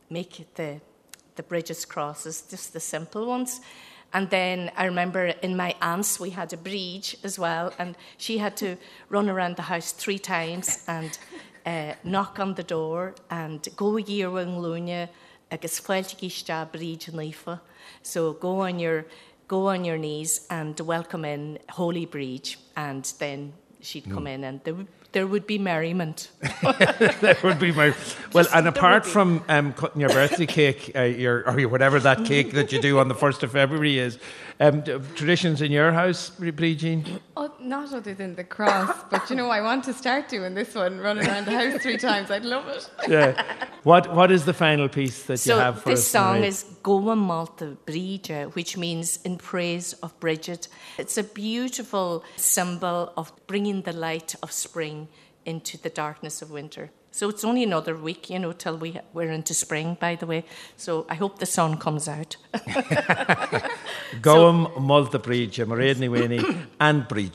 make 0.09 0.45
the 0.55 0.81
the 1.37 1.43
Bridget's 1.43 1.85
crosses, 1.85 2.41
just 2.41 2.73
the 2.73 2.81
simple 2.81 3.25
ones. 3.25 3.61
And 4.13 4.29
then 4.29 4.71
I 4.75 4.85
remember 4.85 5.27
in 5.27 5.55
my 5.55 5.75
aunt's 5.81 6.19
we 6.19 6.31
had 6.31 6.51
a 6.53 6.57
bridge 6.57 7.17
as 7.23 7.37
well, 7.37 7.71
and 7.77 7.95
she 8.17 8.39
had 8.39 8.57
to 8.57 8.75
run 9.09 9.29
around 9.29 9.55
the 9.55 9.63
house 9.63 9.91
three 9.91 10.19
times 10.19 10.83
and 10.87 11.17
uh, 11.65 11.93
knock 12.03 12.39
on 12.39 12.55
the 12.55 12.63
door 12.63 13.13
and 13.29 13.67
go 13.75 13.97
year 13.97 14.29
yearwing 14.29 14.59
lúne 14.59 15.09
agus 15.51 15.79
foiilteigiste 15.79 16.71
bridge 16.71 17.07
and 17.07 17.17
leifa. 17.17 17.59
So 18.01 18.33
go 18.33 18.61
on 18.61 18.79
your 18.79 19.05
go 19.47 19.67
on 19.67 19.85
your 19.85 19.97
knees 19.97 20.45
and 20.49 20.79
welcome 20.79 21.25
in 21.25 21.59
Holy 21.69 22.05
Bridge, 22.05 22.57
and 22.75 23.03
then 23.19 23.53
she'd 23.81 24.09
come 24.09 24.27
in 24.27 24.43
and 24.43 24.63
there 24.63 24.75
would, 24.75 24.87
there 25.11 25.25
would 25.27 25.47
be 25.47 25.57
merriment. 25.57 26.29
that 26.41 27.39
would 27.43 27.59
be 27.59 27.71
my 27.71 27.93
well. 28.33 28.43
Just- 28.43 28.55
And 28.55 28.67
apart 28.67 29.05
from 29.05 29.43
um, 29.49 29.73
cutting 29.73 30.01
your 30.01 30.09
birthday 30.09 30.45
cake, 30.45 30.91
uh, 30.95 31.01
your 31.01 31.43
or 31.49 31.59
your- 31.59 31.69
whatever 31.69 31.99
that 31.99 32.25
cake 32.25 32.51
that 32.53 32.71
you 32.71 32.81
do 32.81 32.99
on 32.99 33.07
the 33.07 33.15
first 33.15 33.43
of 33.43 33.51
February 33.51 33.97
is, 33.99 34.19
um, 34.59 34.81
d- 34.81 34.97
traditions 35.15 35.61
in 35.61 35.71
your 35.71 35.91
house, 35.91 36.29
Brie 36.31 36.75
Jean? 36.75 37.19
Oh, 37.37 37.51
not 37.59 37.93
other 37.93 38.13
than 38.13 38.35
the 38.35 38.43
cross, 38.43 38.95
but 39.09 39.29
you 39.29 39.35
know, 39.35 39.49
I 39.49 39.61
want 39.61 39.83
to 39.85 39.93
start 39.93 40.27
doing 40.29 40.53
this 40.53 40.75
one, 40.75 40.99
running 40.99 41.25
around 41.27 41.45
the 41.45 41.51
house 41.57 41.81
three 41.81 41.97
times. 41.97 42.29
I'd 42.29 42.45
love 42.45 42.67
it. 42.67 42.89
Yeah. 43.07 43.41
What 43.83 44.13
What 44.13 44.31
is 44.31 44.43
the 44.45 44.53
final 44.53 44.89
piece 44.89 45.23
that 45.23 45.37
So 45.37 45.55
you 45.55 45.61
have 45.61 45.81
for 45.81 45.89
this 45.89 46.01
us? 46.01 46.07
song 46.07 46.35
tonight? 46.35 46.47
is 46.49 46.65
Gabhaim 46.83 47.17
Molta 47.19 47.77
Bríde, 47.87 48.53
which 48.55 48.77
means 48.77 49.19
in 49.23 49.37
praise 49.37 49.93
of 50.03 50.17
Bridget. 50.19 50.67
It's 50.97 51.17
a 51.17 51.23
beautiful 51.23 52.23
symbol 52.35 53.13
of 53.15 53.31
bringing 53.47 53.81
the 53.83 53.93
light 53.93 54.35
of 54.43 54.51
spring 54.51 54.98
into 55.49 55.77
the 55.77 55.89
darkness 55.89 56.41
of 56.41 56.51
winter. 56.51 56.91
So 57.11 57.27
it's 57.27 57.43
only 57.43 57.63
another 57.63 57.95
week, 57.95 58.29
you 58.29 58.39
know, 58.39 58.53
till 58.53 58.77
we 58.77 58.99
we're 59.13 59.31
into 59.31 59.53
spring. 59.53 59.97
By 59.99 60.15
the 60.15 60.27
way, 60.27 60.45
so 60.77 61.05
I 61.09 61.15
hope 61.15 61.39
the 61.39 61.45
sun 61.45 61.77
comes 61.77 62.07
out. 62.07 62.37
Gabhaim 64.21 64.79
Molta 64.79 65.19
Bríde, 65.19 65.65
Mairead 65.65 65.97
Ní 65.97 66.09
Mhaonaigh, 66.09 66.67
and 66.79 67.07
Brie 67.07 67.29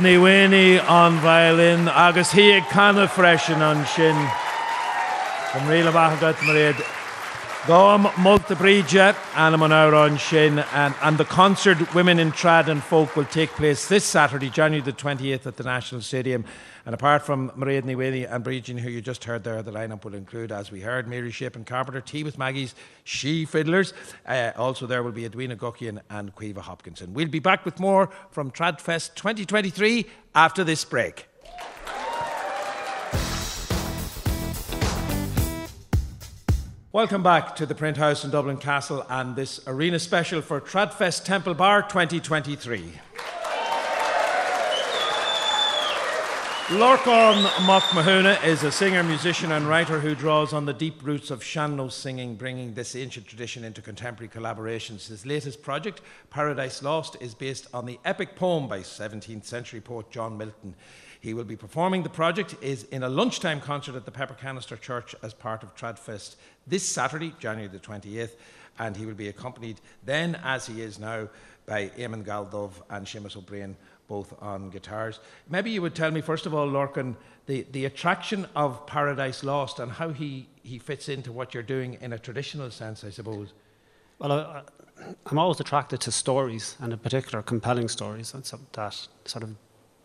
Mairead 0.00 0.50
Ní 0.50 0.80
Mhaonaigh 0.80 0.88
on 0.88 1.20
violin, 1.20 1.88
agus 1.88 2.32
hiag 2.32 2.68
canna 2.70 3.06
freisin 3.06 3.60
on 3.60 3.84
shin. 3.84 4.16
From 5.52 5.68
Rila 5.68 5.92
Bahagat 5.92 6.36
Mairead. 6.46 6.99
Gabhaim 7.64 8.16
Molta 8.16 8.56
Bríde, 8.56 9.14
and 9.36 10.18
shin. 10.18 10.58
And, 10.58 10.94
and 11.02 11.18
the 11.18 11.26
concert 11.26 11.94
Women 11.94 12.18
in 12.18 12.32
Trad 12.32 12.68
and 12.68 12.82
Folk 12.82 13.14
will 13.16 13.26
take 13.26 13.50
place 13.50 13.86
this 13.86 14.02
Saturday, 14.02 14.48
January 14.48 14.82
the 14.82 14.94
28th 14.94 15.44
at 15.44 15.56
the 15.58 15.64
National 15.64 16.00
Stadium. 16.00 16.46
And 16.86 16.94
apart 16.94 17.20
from 17.20 17.50
Mairead 17.50 17.82
Ní 17.82 17.96
Mhaonaigh 17.96 18.32
and 18.32 18.42
Bridget, 18.42 18.78
who 18.78 18.88
you 18.88 19.02
just 19.02 19.24
heard 19.24 19.44
there, 19.44 19.62
the 19.62 19.72
lineup 19.72 20.04
will 20.04 20.14
include, 20.14 20.52
as 20.52 20.72
we 20.72 20.80
heard, 20.80 21.06
Mary 21.06 21.30
Chapin 21.30 21.64
Carpenter, 21.64 22.00
Tea 22.00 22.24
with 22.24 22.38
Maggie's 22.38 22.74
She 23.04 23.44
Fiddlers. 23.44 23.92
Uh, 24.26 24.52
also, 24.56 24.86
there 24.86 25.02
will 25.02 25.12
be 25.12 25.26
Edwina 25.26 25.54
Guckian 25.54 26.00
and 26.08 26.34
Caoimhe 26.34 26.62
Hopkinson. 26.62 27.12
We'll 27.12 27.28
be 27.28 27.40
back 27.40 27.66
with 27.66 27.78
more 27.78 28.08
from 28.30 28.50
Tradfest 28.50 29.16
2023 29.16 30.06
after 30.34 30.64
this 30.64 30.82
break. 30.86 31.26
Welcome 36.92 37.22
back 37.22 37.54
to 37.54 37.66
the 37.66 37.74
Print 37.76 37.98
House 37.98 38.24
in 38.24 38.32
Dublin 38.32 38.56
Castle 38.56 39.06
and 39.08 39.36
this 39.36 39.60
arena 39.68 40.00
special 40.00 40.42
for 40.42 40.60
Tradfest 40.60 41.22
Temple 41.22 41.54
Bar 41.54 41.82
2023. 41.82 42.94
Lorcan 46.70 47.42
Mac 47.66 47.82
Mathúna 47.82 48.44
is 48.44 48.62
a 48.62 48.70
singer, 48.70 49.02
musician, 49.02 49.50
and 49.50 49.66
writer 49.66 49.98
who 49.98 50.14
draws 50.14 50.52
on 50.52 50.66
the 50.66 50.72
deep 50.72 51.04
roots 51.04 51.32
of 51.32 51.42
sean-nós 51.42 51.92
singing, 51.94 52.36
bringing 52.36 52.74
this 52.74 52.94
ancient 52.94 53.26
tradition 53.26 53.64
into 53.64 53.82
contemporary 53.82 54.28
collaborations. 54.28 55.08
His 55.08 55.26
latest 55.26 55.62
project, 55.62 56.00
Paradise 56.30 56.80
Lost, 56.80 57.16
is 57.20 57.34
based 57.34 57.66
on 57.74 57.86
the 57.86 57.98
epic 58.04 58.36
poem 58.36 58.68
by 58.68 58.82
17th 58.82 59.46
century 59.46 59.80
poet 59.80 60.12
John 60.12 60.38
Milton. 60.38 60.76
He 61.20 61.34
will 61.34 61.42
be 61.42 61.56
performing 61.56 62.04
the 62.04 62.08
project 62.08 62.54
is 62.62 62.84
in 62.84 63.02
a 63.02 63.08
lunchtime 63.08 63.60
concert 63.60 63.96
at 63.96 64.04
the 64.04 64.12
Pepper 64.12 64.34
Canister 64.34 64.76
Church 64.76 65.16
as 65.24 65.34
part 65.34 65.64
of 65.64 65.74
Tradfest 65.74 66.36
this 66.68 66.86
Saturday, 66.86 67.34
January 67.40 67.66
the 67.66 67.80
28th, 67.80 68.36
and 68.78 68.96
he 68.96 69.06
will 69.06 69.14
be 69.14 69.26
accompanied 69.26 69.80
then, 70.04 70.38
as 70.44 70.68
he 70.68 70.82
is 70.82 71.00
now, 71.00 71.28
by 71.66 71.88
Eamon 71.98 72.24
Galldubh 72.24 72.74
and 72.90 73.06
Seamus 73.06 73.36
O'Brien, 73.36 73.76
both 74.10 74.34
on 74.42 74.68
guitars. 74.70 75.20
Maybe 75.48 75.70
you 75.70 75.80
would 75.80 75.94
tell 75.94 76.10
me, 76.10 76.20
first 76.20 76.44
of 76.44 76.52
all, 76.52 76.68
Lorcan, 76.68 77.14
the, 77.46 77.64
the 77.70 77.84
attraction 77.84 78.46
of 78.56 78.84
Paradise 78.86 79.44
Lost 79.44 79.78
and 79.78 79.92
how 79.92 80.10
he, 80.10 80.48
he 80.62 80.78
fits 80.78 81.08
into 81.08 81.30
what 81.32 81.54
you're 81.54 81.62
doing 81.76 81.96
in 82.00 82.12
a 82.12 82.18
traditional 82.18 82.70
sense, 82.70 83.04
I 83.04 83.10
suppose. 83.10 83.54
Well, 84.18 84.32
I, 84.32 84.62
I'm 85.26 85.38
always 85.38 85.60
attracted 85.60 86.00
to 86.00 86.12
stories, 86.12 86.76
and 86.80 86.92
in 86.92 86.98
particular, 86.98 87.40
compelling 87.42 87.88
stories 87.88 88.32
that 88.32 88.46
sort 88.46 89.42
of 89.44 89.50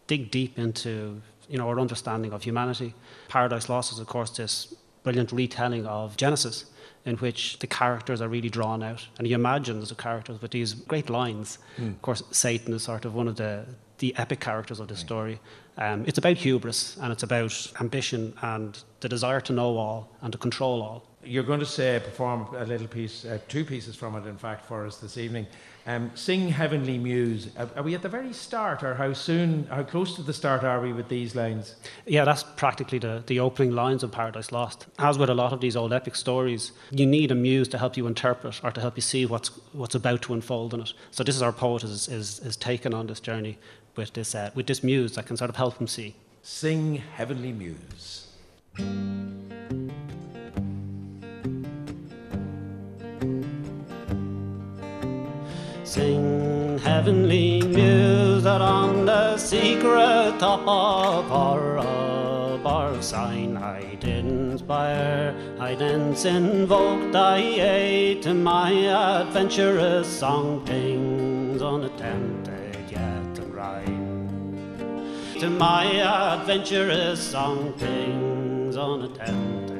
dig 0.07 0.31
deep 0.31 0.59
into 0.59 1.21
you 1.49 1.57
know 1.57 1.67
our 1.67 1.79
understanding 1.79 2.31
of 2.31 2.43
humanity. 2.43 2.93
Paradise 3.27 3.69
Lost 3.69 3.91
is, 3.91 3.99
of 3.99 4.07
course, 4.07 4.31
this 4.31 4.73
brilliant 5.03 5.31
retelling 5.31 5.85
of 5.85 6.17
Genesis, 6.17 6.65
in 7.05 7.15
which 7.17 7.59
the 7.59 7.67
characters 7.67 8.21
are 8.21 8.27
really 8.27 8.49
drawn 8.49 8.81
out, 8.81 9.07
and 9.17 9.27
you 9.27 9.35
imagine 9.35 9.79
the 9.79 9.95
characters 9.95 10.41
with 10.41 10.51
these 10.51 10.73
great 10.73 11.09
lines. 11.09 11.59
Hmm. 11.77 11.89
Of 11.89 12.01
course, 12.01 12.23
Satan 12.31 12.73
is 12.73 12.83
sort 12.83 13.05
of 13.05 13.13
one 13.13 13.27
of 13.27 13.35
the 13.35 13.65
the 13.99 14.15
epic 14.17 14.39
characters 14.39 14.79
of 14.79 14.87
the 14.87 14.95
story. 14.95 15.39
Um, 15.77 16.05
it's 16.07 16.17
about 16.17 16.37
hubris, 16.37 16.97
and 17.01 17.11
it's 17.11 17.23
about 17.23 17.71
ambition 17.79 18.33
and 18.41 18.81
the 19.01 19.09
desire 19.09 19.41
to 19.41 19.53
know 19.53 19.77
all 19.77 20.09
and 20.21 20.31
to 20.31 20.37
control 20.37 20.81
all. 20.81 21.03
You're 21.23 21.43
going 21.43 21.59
to 21.59 21.65
say, 21.65 21.99
perform 22.03 22.47
a 22.55 22.65
little 22.65 22.87
piece, 22.87 23.25
uh, 23.25 23.39
two 23.47 23.65
pieces 23.65 23.95
from 23.95 24.15
it, 24.15 24.27
in 24.27 24.37
fact, 24.37 24.65
for 24.65 24.85
us 24.85 24.97
this 24.97 25.17
evening. 25.17 25.47
Um, 25.87 26.11
Sing 26.13 26.49
Heavenly 26.49 26.97
Muse. 26.99 27.49
Are, 27.57 27.69
are 27.75 27.83
we 27.83 27.95
at 27.95 28.03
the 28.03 28.09
very 28.09 28.31
start, 28.31 28.83
or 28.83 28.93
how 28.93 29.11
soon, 29.13 29.67
how 29.69 29.83
close 29.83 30.15
to 30.15 30.23
the 30.23 30.33
start 30.33 30.63
are 30.63 30.79
we 30.79 30.93
with 30.93 31.09
these 31.09 31.35
lines? 31.35 31.75
Yeah, 32.05 32.25
that's 32.25 32.43
practically 32.43 32.99
the, 32.99 33.23
the 33.25 33.39
opening 33.39 33.71
lines 33.71 34.03
of 34.03 34.11
Paradise 34.11 34.51
Lost. 34.51 34.85
As 34.99 35.17
with 35.17 35.29
a 35.29 35.33
lot 35.33 35.51
of 35.51 35.61
these 35.61 35.75
old 35.75 35.93
epic 35.93 36.15
stories, 36.15 36.71
you 36.91 37.07
need 37.07 37.31
a 37.31 37.35
muse 37.35 37.67
to 37.69 37.77
help 37.79 37.97
you 37.97 38.05
interpret 38.07 38.63
or 38.63 38.71
to 38.71 38.81
help 38.81 38.95
you 38.95 39.01
see 39.01 39.25
what's, 39.25 39.49
what's 39.73 39.95
about 39.95 40.21
to 40.23 40.33
unfold 40.33 40.75
in 40.75 40.81
it. 40.81 40.93
So 41.09 41.23
this 41.23 41.35
is 41.35 41.41
our 41.41 41.53
poet 41.53 41.83
is, 41.83 42.07
is, 42.07 42.39
is 42.39 42.55
taken 42.55 42.93
on 42.93 43.07
this 43.07 43.19
journey 43.19 43.57
with 43.95 44.13
this, 44.13 44.35
uh, 44.35 44.51
with 44.55 44.67
this 44.67 44.83
muse 44.83 45.15
that 45.15 45.25
can 45.25 45.37
sort 45.37 45.49
of 45.49 45.55
help 45.55 45.77
him 45.77 45.87
see. 45.87 46.15
Sing 46.41 46.95
Heavenly 47.15 47.51
Muse. 47.51 48.27
Sing 55.83 56.77
heavenly 56.79 57.61
muse 57.61 58.43
that 58.43 58.59
on 58.59 59.05
the 59.05 59.37
secret 59.37 60.35
top 60.39 60.67
of 60.67 61.27
Paradise 61.29 62.05
or 62.65 63.01
sign 63.01 63.57
I 63.57 63.95
didn't 63.95 64.65
buy 64.67 65.33
I 65.59 65.75
didn't 65.75 66.25
invoke 66.25 67.11
thy 67.11 67.37
aid 67.37 68.21
to 68.23 68.33
my 68.33 68.71
adventurous 68.71 70.07
song 70.07 70.65
things 70.65 71.61
unattempted 71.61 72.45
yet 72.45 72.45
and 72.45 72.47
right 72.47 72.54
to 75.45 75.51
my 75.51 75.85
adventurous 76.01 77.21
song 77.21 77.71
things 77.73 78.75
unattempted 78.75 79.75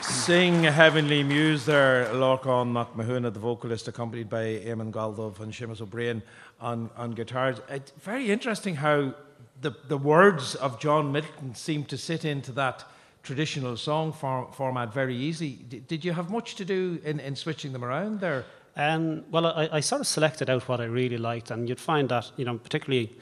Sing 0.00 0.62
Heavenly 0.62 1.24
Muse 1.24 1.66
there, 1.66 2.06
Lorcan 2.14 2.72
Mac 2.72 2.94
Mathúna, 2.94 3.32
the 3.32 3.40
vocalist, 3.40 3.88
accompanied 3.88 4.30
by 4.30 4.44
Eamon 4.44 4.92
Galldubh 4.92 5.40
and 5.40 5.52
Seamus 5.52 5.80
O'Brien 5.80 6.22
on, 6.60 6.88
on 6.96 7.10
guitars. 7.10 7.60
It's 7.68 7.90
very 7.98 8.30
interesting 8.30 8.76
how 8.76 9.14
the, 9.62 9.72
the 9.88 9.96
words 9.96 10.54
of 10.56 10.78
John 10.78 11.12
Middleton 11.12 11.54
seem 11.54 11.84
to 11.84 11.96
sit 11.96 12.24
into 12.24 12.52
that 12.52 12.84
traditional 13.22 13.76
song 13.76 14.12
format 14.12 14.92
very 14.92 15.16
easy. 15.16 15.60
D- 15.68 15.82
did 15.86 16.04
you 16.04 16.12
have 16.12 16.30
much 16.30 16.56
to 16.56 16.64
do 16.64 17.00
in, 17.04 17.20
in 17.20 17.36
switching 17.36 17.72
them 17.72 17.84
around 17.84 18.20
there? 18.20 18.44
Um, 18.76 19.24
well, 19.30 19.46
I, 19.46 19.68
I, 19.72 19.80
sort 19.80 20.00
of 20.00 20.06
selected 20.06 20.50
out 20.50 20.66
what 20.68 20.80
I 20.80 20.84
really 20.84 21.18
liked, 21.18 21.50
and 21.50 21.68
you'd 21.68 21.78
find 21.78 22.08
that, 22.08 22.30
you 22.36 22.44
know, 22.44 22.58
particularly 22.58 23.12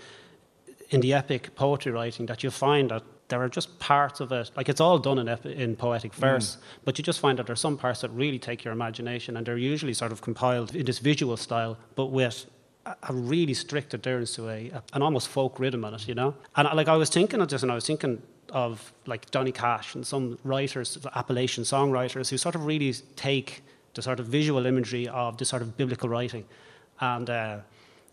in 0.90 1.00
the 1.00 1.12
epic 1.12 1.54
poetry 1.54 1.92
writing, 1.92 2.26
that 2.26 2.42
you 2.42 2.50
find 2.50 2.90
that 2.90 3.02
there 3.28 3.42
are 3.42 3.48
just 3.48 3.78
parts 3.78 4.20
of 4.20 4.32
it, 4.32 4.50
like 4.56 4.68
it's 4.68 4.80
all 4.80 4.98
done 4.98 5.18
in, 5.18 5.28
in 5.48 5.76
poetic 5.76 6.12
mm. 6.12 6.16
verse, 6.16 6.56
mm. 6.56 6.60
but 6.84 6.98
you 6.98 7.04
just 7.04 7.20
find 7.20 7.38
that 7.38 7.46
there 7.46 7.52
are 7.52 7.56
some 7.56 7.76
parts 7.76 8.00
that 8.00 8.10
really 8.10 8.38
take 8.38 8.64
your 8.64 8.72
imagination, 8.72 9.36
and 9.36 9.44
they're 9.44 9.58
usually 9.58 9.92
sort 9.92 10.12
of 10.12 10.20
compiled 10.20 10.74
in 10.74 10.86
this 10.86 11.00
visual 11.00 11.36
style, 11.36 11.76
but 11.96 12.06
with 12.06 12.46
a, 13.02 13.12
really 13.12 13.54
strict 13.54 13.94
adherence 13.94 14.34
to 14.34 14.48
a, 14.48 14.70
a, 14.70 14.82
an 14.92 15.02
almost 15.02 15.28
folk 15.28 15.58
rhythm 15.58 15.84
on 15.84 15.94
it, 15.94 16.08
you 16.08 16.14
know. 16.14 16.34
And 16.56 16.68
like 16.74 16.88
I 16.88 16.96
was 16.96 17.10
thinking 17.10 17.40
of 17.40 17.48
this, 17.48 17.62
and 17.62 17.70
I 17.70 17.74
was 17.74 17.86
thinking 17.86 18.22
of 18.50 18.92
like 19.06 19.30
Johnny 19.30 19.52
Cash 19.52 19.94
and 19.94 20.06
some 20.06 20.38
writers, 20.44 20.98
Appalachian 21.14 21.64
songwriters, 21.64 22.30
who 22.30 22.36
sort 22.36 22.54
of 22.54 22.66
really 22.66 22.92
take 23.16 23.62
the 23.94 24.02
sort 24.02 24.20
of 24.20 24.26
visual 24.26 24.66
imagery 24.66 25.08
of 25.08 25.36
this 25.36 25.48
sort 25.48 25.62
of 25.62 25.76
biblical 25.76 26.08
writing, 26.08 26.44
and. 27.00 27.30
Uh, 27.30 27.58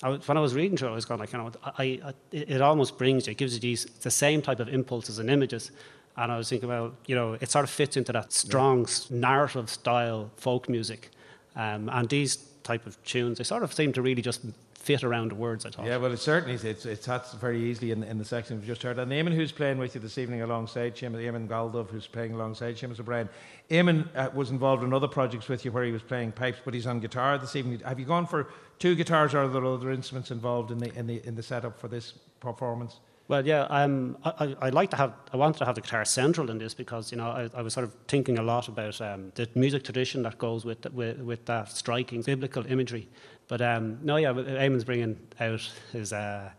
I, 0.03 0.11
when 0.11 0.37
I 0.37 0.41
was 0.41 0.53
reading 0.53 0.77
through 0.77 0.89
it, 0.89 0.91
I 0.91 0.95
was 0.95 1.05
going 1.05 1.19
like, 1.19 1.33
you 1.33 1.39
know, 1.39 1.51
I, 1.63 1.99
I, 2.05 2.13
it 2.31 2.61
almost 2.61 2.97
brings 2.97 3.25
you, 3.25 3.31
it 3.31 3.37
gives 3.37 3.55
you 3.55 3.59
these 3.59 3.85
the 3.85 4.11
same 4.11 4.41
type 4.41 4.59
of 4.59 4.69
impulses 4.69 5.17
and 5.17 5.29
images. 5.29 5.71
And 6.15 6.31
I 6.31 6.37
was 6.37 6.49
thinking, 6.49 6.69
well, 6.69 6.93
you 7.05 7.15
know, 7.15 7.33
it 7.33 7.49
sort 7.49 7.63
of 7.63 7.69
fits 7.69 7.97
into 7.97 8.11
that 8.11 8.33
strong 8.33 8.87
yeah. 8.87 9.17
narrative 9.19 9.69
style 9.69 10.29
folk 10.37 10.67
music. 10.67 11.09
Um, 11.55 11.89
and 11.89 12.07
these 12.09 12.37
type 12.63 12.85
of 12.85 13.01
tunes, 13.03 13.37
they 13.37 13.43
sort 13.43 13.63
of 13.63 13.73
seem 13.73 13.93
to 13.93 14.01
really 14.01 14.21
just 14.21 14.41
fit 14.87 15.03
around 15.03 15.31
the 15.31 15.35
words, 15.35 15.65
I 15.65 15.69
thought. 15.69 15.85
Yeah, 15.85 15.97
well, 15.97 16.13
it 16.13 16.17
certainly 16.17 16.55
is. 16.55 16.63
It's, 16.63 16.85
it's 16.85 17.05
that's 17.05 17.33
very 17.33 17.61
easily 17.61 17.91
in, 17.91 18.03
in 18.03 18.17
the 18.17 18.23
section 18.23 18.55
we've 18.57 18.65
just 18.65 18.81
heard. 18.81 18.97
And 18.97 19.11
Eamon, 19.11 19.33
who's 19.33 19.51
playing 19.51 19.79
with 19.79 19.93
you 19.95 19.99
this 19.99 20.17
evening 20.17 20.43
alongside 20.43 20.95
Seamus, 20.95 21.21
Eamon 21.21 21.45
Galldubh, 21.49 21.89
who's 21.89 22.07
playing 22.07 22.31
alongside 22.31 22.77
Seamus 22.77 22.97
O'Brien. 22.97 23.27
Eamon 23.69 24.07
uh, 24.15 24.29
was 24.33 24.49
involved 24.49 24.83
in 24.85 24.93
other 24.93 25.09
projects 25.09 25.49
with 25.49 25.65
you 25.65 25.73
where 25.73 25.83
he 25.83 25.91
was 25.91 26.01
playing 26.01 26.31
pipes, 26.31 26.59
but 26.63 26.73
he's 26.73 26.87
on 26.87 27.01
guitar 27.01 27.37
this 27.37 27.57
evening. 27.57 27.79
Have 27.79 27.99
you 27.99 28.05
gone 28.05 28.25
for 28.25 28.47
two 28.79 28.95
guitars, 28.95 29.33
or 29.33 29.39
are 29.39 29.47
there 29.49 29.65
other 29.65 29.91
instruments 29.91 30.31
involved 30.31 30.71
in 30.71 30.77
the, 30.77 30.97
in 30.97 31.05
the, 31.05 31.21
in 31.27 31.35
the 31.35 31.43
setup 31.43 31.77
for 31.77 31.89
this 31.89 32.13
performance? 32.39 33.01
Well, 33.27 33.45
yeah, 33.45 33.63
um, 33.63 34.17
I, 34.23 34.55
I 34.61 34.69
like 34.69 34.89
to 34.91 34.95
have. 34.95 35.13
I 35.33 35.37
wanted 35.37 35.57
to 35.57 35.65
have 35.65 35.75
the 35.75 35.81
guitar 35.81 36.05
central 36.05 36.49
in 36.49 36.59
this 36.59 36.73
because 36.73 37.11
you 37.11 37.17
know 37.17 37.27
I, 37.27 37.49
I 37.53 37.61
was 37.61 37.73
sort 37.73 37.83
of 37.83 37.93
thinking 38.07 38.39
a 38.39 38.41
lot 38.41 38.69
about 38.69 39.01
um, 39.01 39.33
the 39.35 39.49
music 39.53 39.83
tradition 39.83 40.23
that 40.23 40.37
goes 40.37 40.63
with 40.63 40.89
with, 40.93 41.19
with 41.19 41.45
that 41.47 41.69
striking 41.69 42.21
biblical 42.21 42.65
imagery. 42.67 43.09
But 43.47 43.61
um, 43.61 43.99
no, 44.03 44.17
yeah, 44.17 44.33
Eamon's 44.33 44.83
bringing 44.83 45.17
out 45.39 45.61
his 45.91 46.11
uh, 46.11 46.49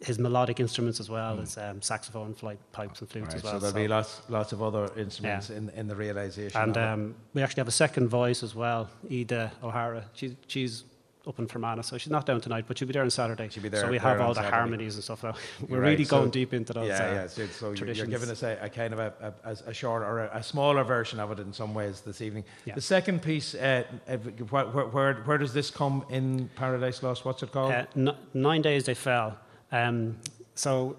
his 0.00 0.18
melodic 0.18 0.60
instruments 0.60 1.00
as 1.00 1.10
well 1.10 1.36
mm. 1.36 1.42
as 1.42 1.58
um, 1.58 1.82
saxophone, 1.82 2.34
flight, 2.34 2.58
pipes, 2.72 3.00
and 3.00 3.10
flutes 3.10 3.28
right, 3.28 3.36
as 3.36 3.42
well. 3.42 3.54
So 3.54 3.58
there'll 3.58 3.72
so. 3.72 3.80
be 3.80 3.88
lots 3.88 4.22
lots 4.28 4.52
of 4.52 4.62
other 4.62 4.90
instruments 4.96 5.50
yeah. 5.50 5.56
in 5.56 5.70
in 5.70 5.88
the 5.88 5.96
realization. 5.96 6.60
And 6.60 6.76
um, 6.76 7.14
we 7.34 7.42
actually 7.42 7.60
have 7.60 7.68
a 7.68 7.72
second 7.72 8.08
voice 8.08 8.42
as 8.42 8.54
well, 8.54 8.90
Ida 9.10 9.52
O'Hara. 9.62 10.04
She's 10.12 10.34
she's 10.46 10.84
up 11.28 11.38
in 11.38 11.46
Fermanagh, 11.46 11.82
so 11.82 11.98
she's 11.98 12.10
not 12.10 12.24
down 12.24 12.40
tonight, 12.40 12.64
but 12.66 12.78
she'll 12.78 12.88
be 12.88 12.94
there 12.94 13.02
on 13.02 13.10
Saturday. 13.10 13.48
She'll 13.50 13.62
be 13.62 13.68
there. 13.68 13.82
So 13.82 13.90
we 13.90 13.98
have 13.98 14.20
all 14.20 14.28
the 14.28 14.36
Saturday. 14.36 14.56
harmonies 14.56 14.94
and 14.94 15.04
stuff. 15.04 15.22
Now. 15.22 15.34
We're 15.68 15.80
right. 15.80 15.90
really 15.90 16.04
going 16.04 16.30
deep 16.30 16.54
into 16.54 16.72
those. 16.72 16.88
Yeah, 16.88 17.06
uh, 17.06 17.12
yeah. 17.12 17.26
So, 17.26 17.46
so 17.46 17.72
you're, 17.72 18.06
giving 18.06 18.30
us 18.30 18.42
a, 18.42 18.58
a 18.62 18.68
kind 18.68 18.94
of 18.94 18.98
a, 18.98 19.34
a, 19.44 19.56
a 19.66 19.74
short 19.74 20.02
or 20.02 20.20
a, 20.20 20.42
smaller 20.42 20.82
version 20.84 21.20
of 21.20 21.30
it 21.32 21.38
in 21.38 21.52
some 21.52 21.74
ways 21.74 22.00
this 22.00 22.22
evening. 22.22 22.44
Yeah. 22.64 22.74
The 22.74 22.80
second 22.80 23.20
piece, 23.20 23.54
uh, 23.54 23.84
uh 24.08 24.16
where, 24.16 24.86
where, 24.86 25.14
where, 25.14 25.38
does 25.38 25.52
this 25.52 25.70
come 25.70 26.04
in 26.08 26.48
Paradise 26.56 27.02
Lost? 27.02 27.24
What's 27.24 27.42
it 27.42 27.52
called? 27.52 27.72
Uh, 27.72 27.84
n- 27.94 28.16
nine 28.32 28.62
days 28.62 28.84
they 28.84 28.94
fell. 28.94 29.36
Um, 29.70 30.16
so 30.54 30.96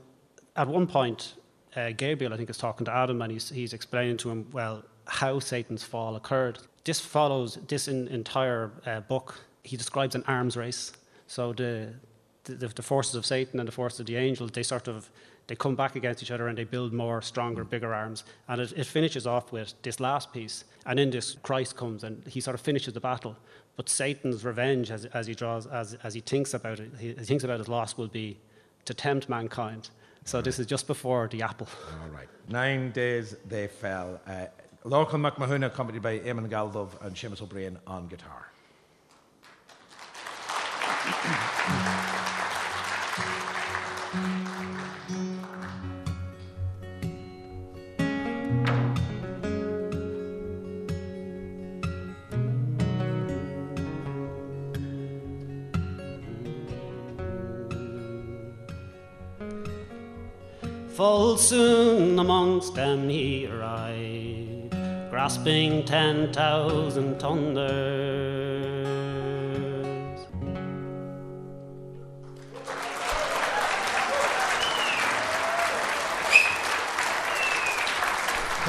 at 0.55 0.67
one 0.67 0.85
point, 0.85 1.33
uh, 1.75 1.91
Gabriel, 1.97 2.33
I 2.33 2.37
think, 2.37 2.49
is 2.49 2.57
talking 2.57 2.85
to 2.85 2.91
Adam, 2.91 3.21
and 3.21 3.31
he's, 3.31 3.49
he's 3.49 3.73
explaining 3.73 4.17
to 4.17 4.29
him, 4.29 4.47
well, 4.51 4.83
how 5.07 5.39
Satan's 5.39 5.83
fall 5.83 6.15
occurred. 6.15 6.59
This 6.83 6.99
follows 6.99 7.57
this 7.67 7.87
in, 7.87 8.07
entire 8.09 8.71
uh, 8.85 8.99
book 9.01 9.39
he 9.63 9.77
describes 9.77 10.15
an 10.15 10.23
arms 10.27 10.55
race. 10.57 10.93
So 11.27 11.53
the, 11.53 11.93
the, 12.43 12.67
the 12.67 12.81
forces 12.81 13.15
of 13.15 13.25
Satan 13.25 13.59
and 13.59 13.67
the 13.67 13.71
forces 13.71 13.99
of 13.99 14.05
the 14.05 14.15
angels, 14.15 14.51
they 14.51 14.63
sort 14.63 14.87
of 14.87 15.09
they 15.49 15.55
come 15.55 15.75
back 15.75 15.95
against 15.95 16.21
each 16.21 16.29
other 16.29 16.47
and 16.47 16.55
they 16.55 16.63
build 16.63 16.93
more, 16.93 17.23
stronger, 17.23 17.63
bigger 17.63 17.91
arms. 17.91 18.23
And 18.47 18.61
it, 18.61 18.71
it, 18.77 18.85
finishes 18.85 19.25
off 19.25 19.51
with 19.51 19.73
this 19.81 19.99
last 19.99 20.31
piece. 20.31 20.63
And 20.85 20.99
in 20.99 21.09
this, 21.09 21.37
Christ 21.41 21.75
comes 21.75 22.03
and 22.03 22.23
he 22.27 22.39
sort 22.39 22.53
of 22.53 22.61
finishes 22.61 22.93
the 22.93 22.99
battle. 22.99 23.35
But 23.75 23.89
Satan's 23.89 24.45
revenge, 24.45 24.91
as, 24.91 25.05
as 25.05 25.25
he 25.25 25.33
draws, 25.33 25.65
as, 25.65 25.95
as 26.03 26.13
he 26.13 26.21
thinks 26.21 26.53
about 26.53 26.79
it, 26.79 26.91
he, 26.99 27.07
he 27.07 27.25
thinks 27.25 27.43
about 27.43 27.57
his 27.57 27.67
loss, 27.67 27.97
will 27.97 28.07
be 28.07 28.37
to 28.85 28.93
tempt 28.93 29.27
mankind. 29.27 29.89
So 30.23 30.39
this 30.39 30.59
is 30.59 30.67
just 30.67 30.85
before 30.85 31.27
the 31.27 31.41
apple. 31.41 31.67
All 32.03 32.09
right. 32.09 32.29
Nine 32.47 32.91
days 32.91 33.35
they 33.47 33.67
fell. 33.67 34.21
Uh, 34.27 34.45
Lorcan 34.85 35.19
Mac 35.19 35.37
Mathúna, 35.37 35.65
accompanied 35.65 36.03
by 36.03 36.19
Eamon 36.19 36.47
Galldubh 36.47 37.03
and 37.03 37.15
Seamus 37.15 37.41
O'Brien 37.41 37.79
on 37.87 38.07
guitar. 38.07 38.48
Full 60.99 61.37
soon 61.37 62.19
amongst 62.19 62.75
them 62.75 63.07
he 63.07 63.47
arrived, 63.47 64.75
grasping 65.09 65.85
ten 65.85 66.33
thousand 66.33 67.21
thunders. 67.21 67.88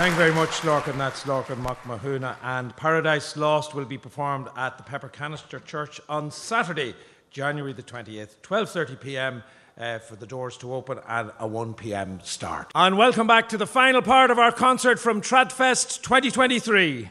Thank 0.01 0.13
you 0.13 0.19
very 0.19 0.33
much, 0.33 0.63
Lorcan. 0.63 0.97
That's 0.97 1.25
Lorcan 1.25 1.63
Mahuna. 1.63 2.35
And 2.43 2.75
Paradise 2.75 3.37
Lost 3.37 3.75
will 3.75 3.85
be 3.85 3.99
performed 3.99 4.49
at 4.57 4.79
the 4.79 4.83
Pepper 4.83 5.11
Canister 5.11 5.61
Church 5.61 6.01
on 6.09 6.31
Saturday, 6.31 6.95
January 7.31 7.75
the 7.75 7.83
28th, 7.83 8.37
12.30 8.43 8.99
p.m. 8.99 9.43
Uh, 9.77 9.99
for 9.99 10.17
the 10.17 10.25
doors 10.25 10.57
to 10.57 10.73
open 10.73 11.01
at 11.07 11.35
a 11.39 11.47
1 11.47 11.75
p.m. 11.75 12.19
start. 12.23 12.71
And 12.75 12.97
welcome 12.97 13.27
back 13.27 13.51
to 13.51 13.59
the 13.59 13.67
final 13.67 14.01
part 14.01 14.31
of 14.31 14.39
our 14.39 14.53
concert 14.53 14.99
from 14.99 15.21
Tradfest 15.21 16.01
2023. 16.01 17.11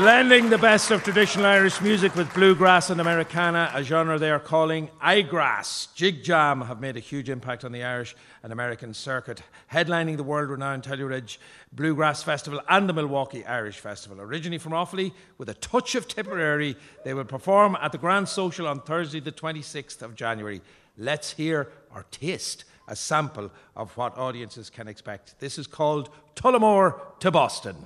Blending 0.00 0.50
the 0.50 0.58
best 0.58 0.90
of 0.90 1.04
traditional 1.04 1.46
Irish 1.46 1.80
music 1.80 2.16
with 2.16 2.34
bluegrass 2.34 2.90
and 2.90 3.00
Americana, 3.00 3.70
a 3.72 3.84
genre 3.84 4.18
they 4.18 4.28
are 4.28 4.40
calling 4.40 4.90
iGrass. 5.00 5.94
Jig 5.94 6.24
Jam 6.24 6.62
have 6.62 6.80
made 6.80 6.96
a 6.96 7.00
huge 7.00 7.30
impact 7.30 7.64
on 7.64 7.70
the 7.70 7.84
Irish 7.84 8.16
and 8.42 8.52
American 8.52 8.92
circuit, 8.92 9.40
headlining 9.72 10.16
the 10.16 10.24
world 10.24 10.50
renowned 10.50 10.82
Telluride 10.82 11.38
Bluegrass 11.72 12.24
Festival 12.24 12.60
and 12.68 12.88
the 12.88 12.92
Milwaukee 12.92 13.46
Irish 13.46 13.78
Festival. 13.78 14.20
Originally 14.20 14.58
from 14.58 14.72
Offaly, 14.72 15.12
with 15.38 15.48
a 15.48 15.54
touch 15.54 15.94
of 15.94 16.08
Tipperary, 16.08 16.76
they 17.04 17.14
will 17.14 17.24
perform 17.24 17.76
at 17.80 17.92
the 17.92 17.98
Grand 17.98 18.28
Social 18.28 18.66
on 18.66 18.80
Thursday, 18.80 19.20
the 19.20 19.30
26th 19.30 20.02
of 20.02 20.16
January. 20.16 20.60
Let's 20.98 21.30
hear 21.30 21.70
or 21.94 22.04
taste 22.10 22.64
a 22.88 22.96
sample 22.96 23.52
of 23.76 23.96
what 23.96 24.18
audiences 24.18 24.70
can 24.70 24.88
expect. 24.88 25.38
This 25.38 25.56
is 25.56 25.68
called 25.68 26.10
Tullamore 26.34 27.20
to 27.20 27.30
Boston. 27.30 27.76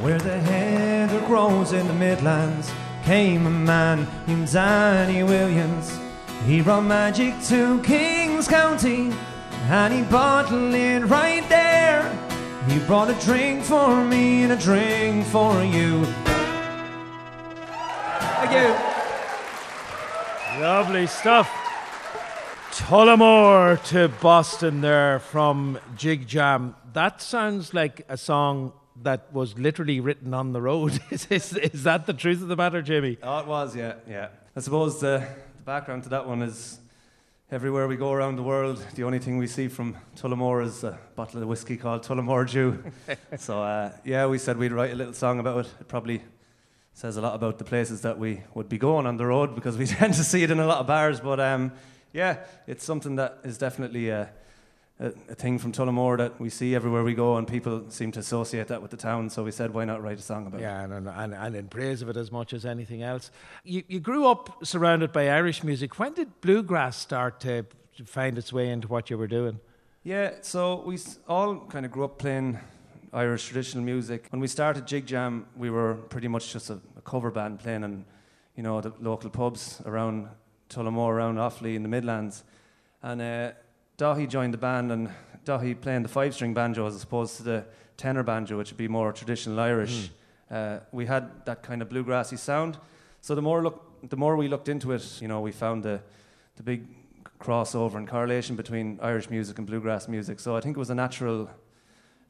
Where 0.00 0.18
the 0.18 0.38
heather 0.38 1.20
grows 1.26 1.72
in 1.72 1.86
the 1.88 1.92
Midlands 1.94 2.70
came 3.04 3.46
a 3.46 3.50
man 3.50 4.06
named 4.26 4.52
Danny 4.52 5.22
Williams. 5.24 5.98
He 6.46 6.60
brought 6.62 6.84
magic 6.84 7.34
to 7.48 7.82
Kings 7.82 8.46
County. 8.46 9.12
and 9.68 9.92
he 9.92 10.02
bottled 10.02 10.74
it 10.74 11.00
right 11.06 11.46
there. 11.48 12.02
He 12.68 12.78
brought 12.80 13.10
a 13.10 13.14
drink 13.24 13.64
for 13.64 14.04
me 14.04 14.44
and 14.44 14.52
a 14.52 14.56
drink 14.56 15.26
for 15.26 15.62
you. 15.64 16.04
Thank 18.38 18.52
you. 18.52 18.74
Lovely 20.62 21.06
stuff. 21.06 21.50
Tullamore 22.72 23.82
to 23.88 24.08
Boston 24.20 24.80
there 24.80 25.18
from 25.18 25.78
Jig 25.96 26.26
Jam. 26.26 26.76
That 26.92 27.20
sounds 27.20 27.74
like 27.74 28.06
a 28.08 28.16
song 28.16 28.72
that 29.02 29.32
was 29.32 29.58
literally 29.58 30.00
written 30.00 30.34
on 30.34 30.52
the 30.52 30.60
road. 30.60 31.00
is, 31.10 31.26
is, 31.30 31.52
is 31.54 31.82
that 31.84 32.06
the 32.06 32.12
truth 32.12 32.42
of 32.42 32.48
the 32.48 32.56
matter, 32.56 32.82
Jamie? 32.82 33.18
Oh, 33.22 33.38
it 33.38 33.46
was, 33.46 33.76
yeah, 33.76 33.94
yeah. 34.08 34.28
I 34.56 34.60
suppose 34.60 35.00
the, 35.00 35.26
the 35.56 35.62
background 35.62 36.04
to 36.04 36.08
that 36.10 36.26
one 36.26 36.42
is 36.42 36.78
everywhere 37.50 37.88
we 37.88 37.96
go 37.96 38.12
around 38.12 38.36
the 38.36 38.42
world, 38.42 38.84
the 38.94 39.04
only 39.04 39.18
thing 39.18 39.38
we 39.38 39.46
see 39.46 39.68
from 39.68 39.96
Tullamore 40.16 40.64
is 40.64 40.84
a 40.84 40.98
bottle 41.16 41.42
of 41.42 41.48
whiskey 41.48 41.76
called 41.76 42.02
Tullamore 42.02 42.50
Dew. 42.50 42.82
so, 43.38 43.62
uh, 43.62 43.92
yeah, 44.04 44.26
we 44.26 44.36
said 44.36 44.58
we'd 44.58 44.72
write 44.72 44.92
a 44.92 44.96
little 44.96 45.14
song 45.14 45.40
about 45.40 45.64
it. 45.64 45.74
It 45.80 45.88
probably 45.88 46.22
says 46.92 47.16
a 47.16 47.20
lot 47.20 47.34
about 47.34 47.58
the 47.58 47.64
places 47.64 48.02
that 48.02 48.18
we 48.18 48.42
would 48.54 48.68
be 48.68 48.76
going 48.76 49.06
on 49.06 49.16
the 49.16 49.24
road 49.24 49.54
because 49.54 49.78
we 49.78 49.86
tend 49.86 50.14
to 50.14 50.24
see 50.24 50.42
it 50.42 50.50
in 50.50 50.60
a 50.60 50.66
lot 50.66 50.78
of 50.78 50.86
bars. 50.86 51.20
But 51.20 51.40
um, 51.40 51.72
yeah, 52.12 52.38
it's 52.66 52.84
something 52.84 53.16
that 53.16 53.38
is 53.44 53.56
definitely 53.56 54.10
a, 54.10 54.28
a, 55.00 55.06
a 55.06 55.34
thing 55.34 55.58
from 55.58 55.72
Tullamore 55.72 56.18
that 56.18 56.40
we 56.40 56.50
see 56.50 56.74
everywhere 56.74 57.04
we 57.04 57.14
go, 57.14 57.36
and 57.36 57.46
people 57.46 57.84
seem 57.88 58.10
to 58.12 58.20
associate 58.20 58.68
that 58.68 58.82
with 58.82 58.90
the 58.90 58.96
town. 58.96 59.30
So 59.30 59.44
we 59.44 59.50
said, 59.50 59.72
why 59.72 59.84
not 59.84 60.02
write 60.02 60.18
a 60.18 60.22
song 60.22 60.46
about 60.46 60.60
it? 60.60 60.64
Yeah, 60.64 60.82
and, 60.82 61.08
and, 61.08 61.34
and 61.34 61.54
in 61.54 61.68
praise 61.68 62.02
of 62.02 62.08
it 62.08 62.16
as 62.16 62.32
much 62.32 62.52
as 62.52 62.64
anything 62.64 63.02
else. 63.02 63.30
You, 63.64 63.82
you 63.88 64.00
grew 64.00 64.26
up 64.26 64.64
surrounded 64.64 65.12
by 65.12 65.28
Irish 65.28 65.62
music. 65.62 65.98
When 65.98 66.14
did 66.14 66.40
bluegrass 66.40 66.96
start 66.96 67.40
to 67.40 67.64
find 68.04 68.38
its 68.38 68.52
way 68.52 68.70
into 68.70 68.88
what 68.88 69.10
you 69.10 69.18
were 69.18 69.26
doing? 69.26 69.60
Yeah, 70.04 70.34
so 70.42 70.82
we 70.86 70.98
all 71.28 71.60
kind 71.66 71.84
of 71.84 71.92
grew 71.92 72.04
up 72.04 72.18
playing 72.18 72.58
Irish 73.12 73.46
traditional 73.46 73.84
music. 73.84 74.26
When 74.30 74.40
we 74.40 74.48
started 74.48 74.86
Jig 74.86 75.06
Jam, 75.06 75.46
we 75.56 75.70
were 75.70 75.94
pretty 75.94 76.28
much 76.28 76.52
just 76.52 76.70
a, 76.70 76.80
a 76.96 77.00
cover 77.02 77.30
band 77.30 77.58
playing 77.58 77.84
in, 77.84 78.04
you 78.56 78.62
know, 78.62 78.80
the 78.80 78.92
local 79.00 79.30
pubs 79.30 79.80
around 79.86 80.28
Tullamore, 80.70 81.10
around 81.10 81.36
Offaly 81.36 81.74
in 81.74 81.82
the 81.82 81.88
Midlands. 81.88 82.44
And 83.02 83.20
uh, 83.20 83.50
Daithí 83.98 84.28
joined 84.28 84.54
the 84.54 84.58
band, 84.58 84.92
and 84.92 85.10
Daithí 85.44 85.78
playing 85.80 86.02
the 86.02 86.08
five-string 86.08 86.54
banjo 86.54 86.86
as 86.86 87.02
opposed 87.02 87.36
to 87.36 87.42
the 87.42 87.64
tenor 87.96 88.22
banjo, 88.22 88.56
which 88.56 88.70
would 88.70 88.76
be 88.78 88.86
more 88.88 89.12
traditional 89.12 89.58
Irish. 89.58 90.10
Uh, 90.50 90.78
we 90.92 91.04
had 91.06 91.44
that 91.46 91.62
kind 91.62 91.82
of 91.82 91.88
bluegrassy 91.88 92.38
sound. 92.38 92.78
So 93.20 93.34
the 93.34 93.42
more 93.42 93.62
look, 93.62 94.08
the 94.08 94.16
more 94.16 94.36
we 94.36 94.46
looked 94.48 94.68
into 94.68 94.92
it, 94.92 95.20
you 95.20 95.26
know, 95.28 95.40
we 95.40 95.52
found 95.52 95.82
the 95.82 96.00
the 96.56 96.62
big 96.62 96.86
crossover 97.40 97.96
and 97.96 98.08
correlation 98.08 98.56
between 98.56 98.98
Irish 99.02 99.30
music 99.30 99.58
and 99.58 99.66
bluegrass 99.66 100.08
music. 100.08 100.40
So 100.40 100.56
I 100.56 100.60
think 100.60 100.76
it 100.76 100.78
was 100.80 100.90
a 100.90 100.94
natural 100.94 101.48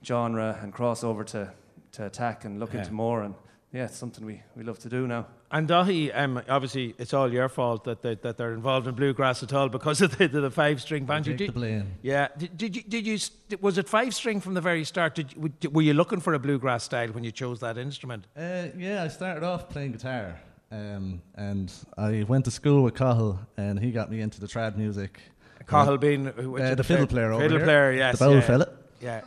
genre 0.04 0.58
and 0.62 0.72
crossover 0.72 1.24
to, 1.26 1.50
to 1.92 2.04
attack 2.06 2.44
and 2.44 2.60
look 2.60 2.74
Yeah. 2.74 2.80
into 2.80 2.92
more. 2.92 3.22
And 3.22 3.34
yeah, 3.72 3.84
it's 3.86 3.96
something 3.96 4.24
we, 4.26 4.42
we 4.54 4.64
love 4.64 4.78
to 4.80 4.88
do 4.90 5.06
now. 5.06 5.26
And 5.50 5.66
Daithí, 5.66 6.10
um, 6.14 6.42
obviously, 6.48 6.94
it's 6.98 7.14
all 7.14 7.32
your 7.32 7.48
fault 7.48 7.84
that, 7.84 8.02
they, 8.02 8.16
that 8.16 8.36
they're 8.36 8.52
involved 8.52 8.86
in 8.86 8.94
bluegrass 8.94 9.42
at 9.42 9.52
all 9.54 9.70
because 9.70 10.02
of 10.02 10.18
the, 10.18 10.26
the, 10.28 10.42
the 10.42 10.50
five 10.50 10.80
string 10.82 11.06
banjo. 11.06 11.34
Take 11.36 11.48
the 11.48 11.52
blame. 11.54 11.92
yeah, 12.02 12.28
did, 12.36 12.56
did 12.56 12.76
you 12.76 12.82
did 12.82 13.06
you 13.06 13.18
was 13.62 13.78
it 13.78 13.88
five 13.88 14.14
string 14.14 14.40
from 14.42 14.52
the 14.52 14.60
very 14.60 14.84
start? 14.84 15.14
Did 15.14 15.34
were 15.74 15.80
you 15.80 15.94
looking 15.94 16.20
for 16.20 16.34
a 16.34 16.38
bluegrass 16.38 16.84
style 16.84 17.08
when 17.08 17.24
you 17.24 17.32
chose 17.32 17.60
that 17.60 17.78
instrument? 17.78 18.26
Uh, 18.36 18.66
yeah, 18.76 19.04
I 19.04 19.08
started 19.08 19.42
off 19.42 19.70
playing 19.70 19.92
guitar, 19.92 20.38
um, 20.70 21.22
and 21.34 21.72
I 21.96 22.24
went 22.28 22.44
to 22.44 22.50
school 22.50 22.82
with 22.82 22.94
Cathal, 22.94 23.38
and 23.56 23.78
he 23.80 23.90
got 23.90 24.10
me 24.10 24.20
into 24.20 24.40
the 24.40 24.46
trad 24.46 24.76
music. 24.76 25.18
Cathal 25.66 25.96
being 25.98 26.28
Uh, 26.28 26.74
the 26.74 26.84
fiddle 26.84 27.06
player 27.06 27.32
over 27.32 27.42
fiddle 27.42 27.56
here. 27.58 27.66
player, 27.66 27.92
yes, 27.92 28.18
the 28.18 28.24
bowl 28.26 28.34
yeah, 28.34 28.40
fella. 28.42 28.68
Yeah, 29.00 29.20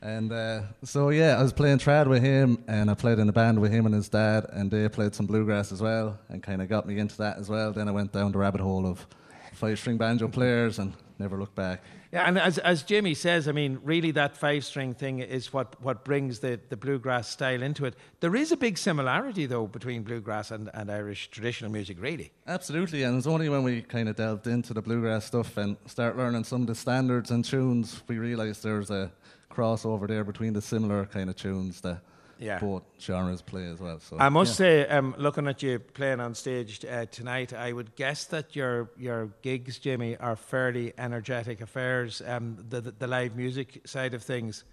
And 0.00 0.30
uh, 0.32 0.62
so 0.84 1.10
yeah, 1.10 1.38
I 1.38 1.42
was 1.42 1.52
playing 1.52 1.78
trad 1.78 2.06
with 2.06 2.22
him, 2.22 2.62
and 2.68 2.88
I 2.90 2.94
played 2.94 3.18
in 3.18 3.28
a 3.28 3.32
band 3.32 3.58
with 3.60 3.72
him 3.72 3.84
and 3.84 3.94
his 3.94 4.08
dad, 4.08 4.46
and 4.52 4.70
they 4.70 4.88
played 4.88 5.14
some 5.14 5.26
bluegrass 5.26 5.72
as 5.72 5.82
well, 5.82 6.18
and 6.28 6.42
kind 6.42 6.62
of 6.62 6.68
got 6.68 6.86
me 6.86 6.98
into 6.98 7.16
that 7.18 7.36
as 7.38 7.48
well. 7.48 7.72
Then 7.72 7.88
I 7.88 7.90
went 7.90 8.12
down 8.12 8.30
the 8.30 8.38
rabbit 8.38 8.60
hole 8.60 8.86
of 8.86 9.06
five-string 9.54 9.96
banjo 9.96 10.28
players, 10.28 10.78
and 10.78 10.92
never 11.18 11.38
looked 11.38 11.54
back. 11.54 11.82
yeah. 12.12 12.28
And 12.28 12.38
as 12.38 12.58
as 12.58 12.82
Jimmy 12.82 13.14
says, 13.14 13.48
I 13.48 13.52
mean, 13.52 13.78
really, 13.82 14.10
that 14.12 14.36
five 14.36 14.64
string 14.64 14.94
thing 14.94 15.18
is 15.20 15.52
what 15.52 15.80
what 15.82 16.04
brings 16.04 16.40
the 16.40 16.60
the 16.68 16.76
bluegrass 16.76 17.28
style 17.28 17.62
into 17.62 17.84
it. 17.84 17.94
There 18.20 18.36
is 18.36 18.52
a 18.52 18.56
big 18.56 18.78
similarity 18.78 19.46
though 19.46 19.66
between 19.66 20.02
bluegrass 20.02 20.50
and, 20.50 20.70
and 20.74 20.90
Irish 20.90 21.30
traditional 21.30 21.70
music, 21.70 22.00
really. 22.00 22.32
Absolutely, 22.46 23.02
and 23.02 23.18
it's 23.18 23.26
only 23.26 23.48
when 23.48 23.62
we 23.62 23.82
kind 23.82 24.08
of 24.08 24.16
delved 24.16 24.46
into 24.46 24.74
the 24.74 24.82
bluegrass 24.82 25.26
stuff 25.26 25.56
and 25.56 25.76
start 25.86 26.16
learning 26.16 26.44
some 26.44 26.62
of 26.62 26.66
the 26.66 26.74
standards 26.74 27.30
and 27.30 27.44
tunes, 27.44 28.02
we 28.08 28.18
realised 28.18 28.62
there's 28.62 28.90
a 28.90 29.10
crossover 29.50 30.06
there 30.06 30.24
between 30.24 30.52
the 30.52 30.62
similar 30.62 31.06
kind 31.06 31.28
of 31.28 31.36
tunes 31.36 31.80
that 31.80 32.00
Yeah. 32.38 32.58
both 32.58 32.84
genres 33.00 33.42
play 33.42 33.66
as 33.66 33.80
well. 33.80 33.98
So 34.00 34.16
I 34.18 34.28
must 34.28 34.52
yeah. 34.52 34.56
say, 34.56 34.86
um, 34.86 35.14
looking 35.18 35.48
at 35.48 35.62
you 35.62 35.78
playing 35.78 36.20
on 36.20 36.34
stage 36.34 36.84
uh, 36.84 37.06
tonight, 37.06 37.52
I 37.52 37.72
would 37.72 37.96
guess 37.96 38.24
that 38.26 38.54
your 38.54 38.90
your 38.96 39.30
gigs, 39.42 39.78
Jimmy, 39.78 40.16
are 40.16 40.36
fairly 40.36 40.92
energetic 40.98 41.60
affairs. 41.60 42.22
Um, 42.26 42.56
the, 42.68 42.80
the 42.80 42.90
the 42.92 43.06
live 43.06 43.36
music 43.36 43.80
side 43.84 44.14
of 44.14 44.22
things. 44.22 44.64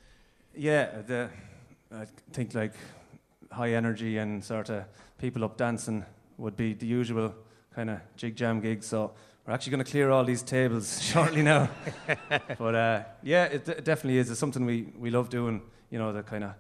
Yeah, 0.56 1.02
the, 1.06 1.30
I 1.92 2.06
think 2.32 2.54
like 2.54 2.74
high 3.52 3.74
energy 3.74 4.18
and 4.18 4.44
sort 4.44 4.70
of 4.70 4.84
people 5.18 5.44
up 5.44 5.58
dancing 5.58 6.06
would 6.38 6.58
be 6.58 6.74
the 6.74 6.86
usual 6.86 7.34
kind 7.74 7.90
of 7.90 8.00
jig 8.16 8.36
jam 8.36 8.62
gigs. 8.62 8.86
So 8.86 9.12
we're 9.46 9.54
actually 9.54 9.72
going 9.72 9.86
to 9.86 9.92
clear 9.92 10.10
all 10.10 10.24
these 10.24 10.42
tables 10.42 11.02
shortly 11.12 11.42
now. 11.42 11.70
but 12.58 12.76
uh, 12.76 13.04
yeah, 13.24 13.46
it, 13.46 13.66
d- 13.66 13.74
definitely 13.84 14.18
is. 14.18 14.30
It's 14.30 14.40
something 14.40 14.66
we, 14.66 14.94
we 14.98 15.10
love 15.10 15.30
doing, 15.30 15.62
you 15.90 16.00
know, 16.00 16.12
the 16.12 16.24
kind 16.24 16.44
of 16.44 16.54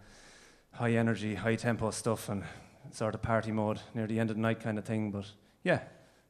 high 0.77 0.93
energy, 0.93 1.35
high 1.35 1.55
tempo 1.55 1.91
stuff 1.91 2.29
and 2.29 2.43
sort 2.91 3.15
of 3.15 3.21
party 3.21 3.51
mode 3.51 3.79
near 3.93 4.07
the 4.07 4.19
end 4.19 4.29
of 4.29 4.35
the 4.35 4.41
night 4.41 4.59
kind 4.61 4.77
of 4.77 4.85
thing. 4.85 5.11
But 5.11 5.25
yeah, 5.63 5.79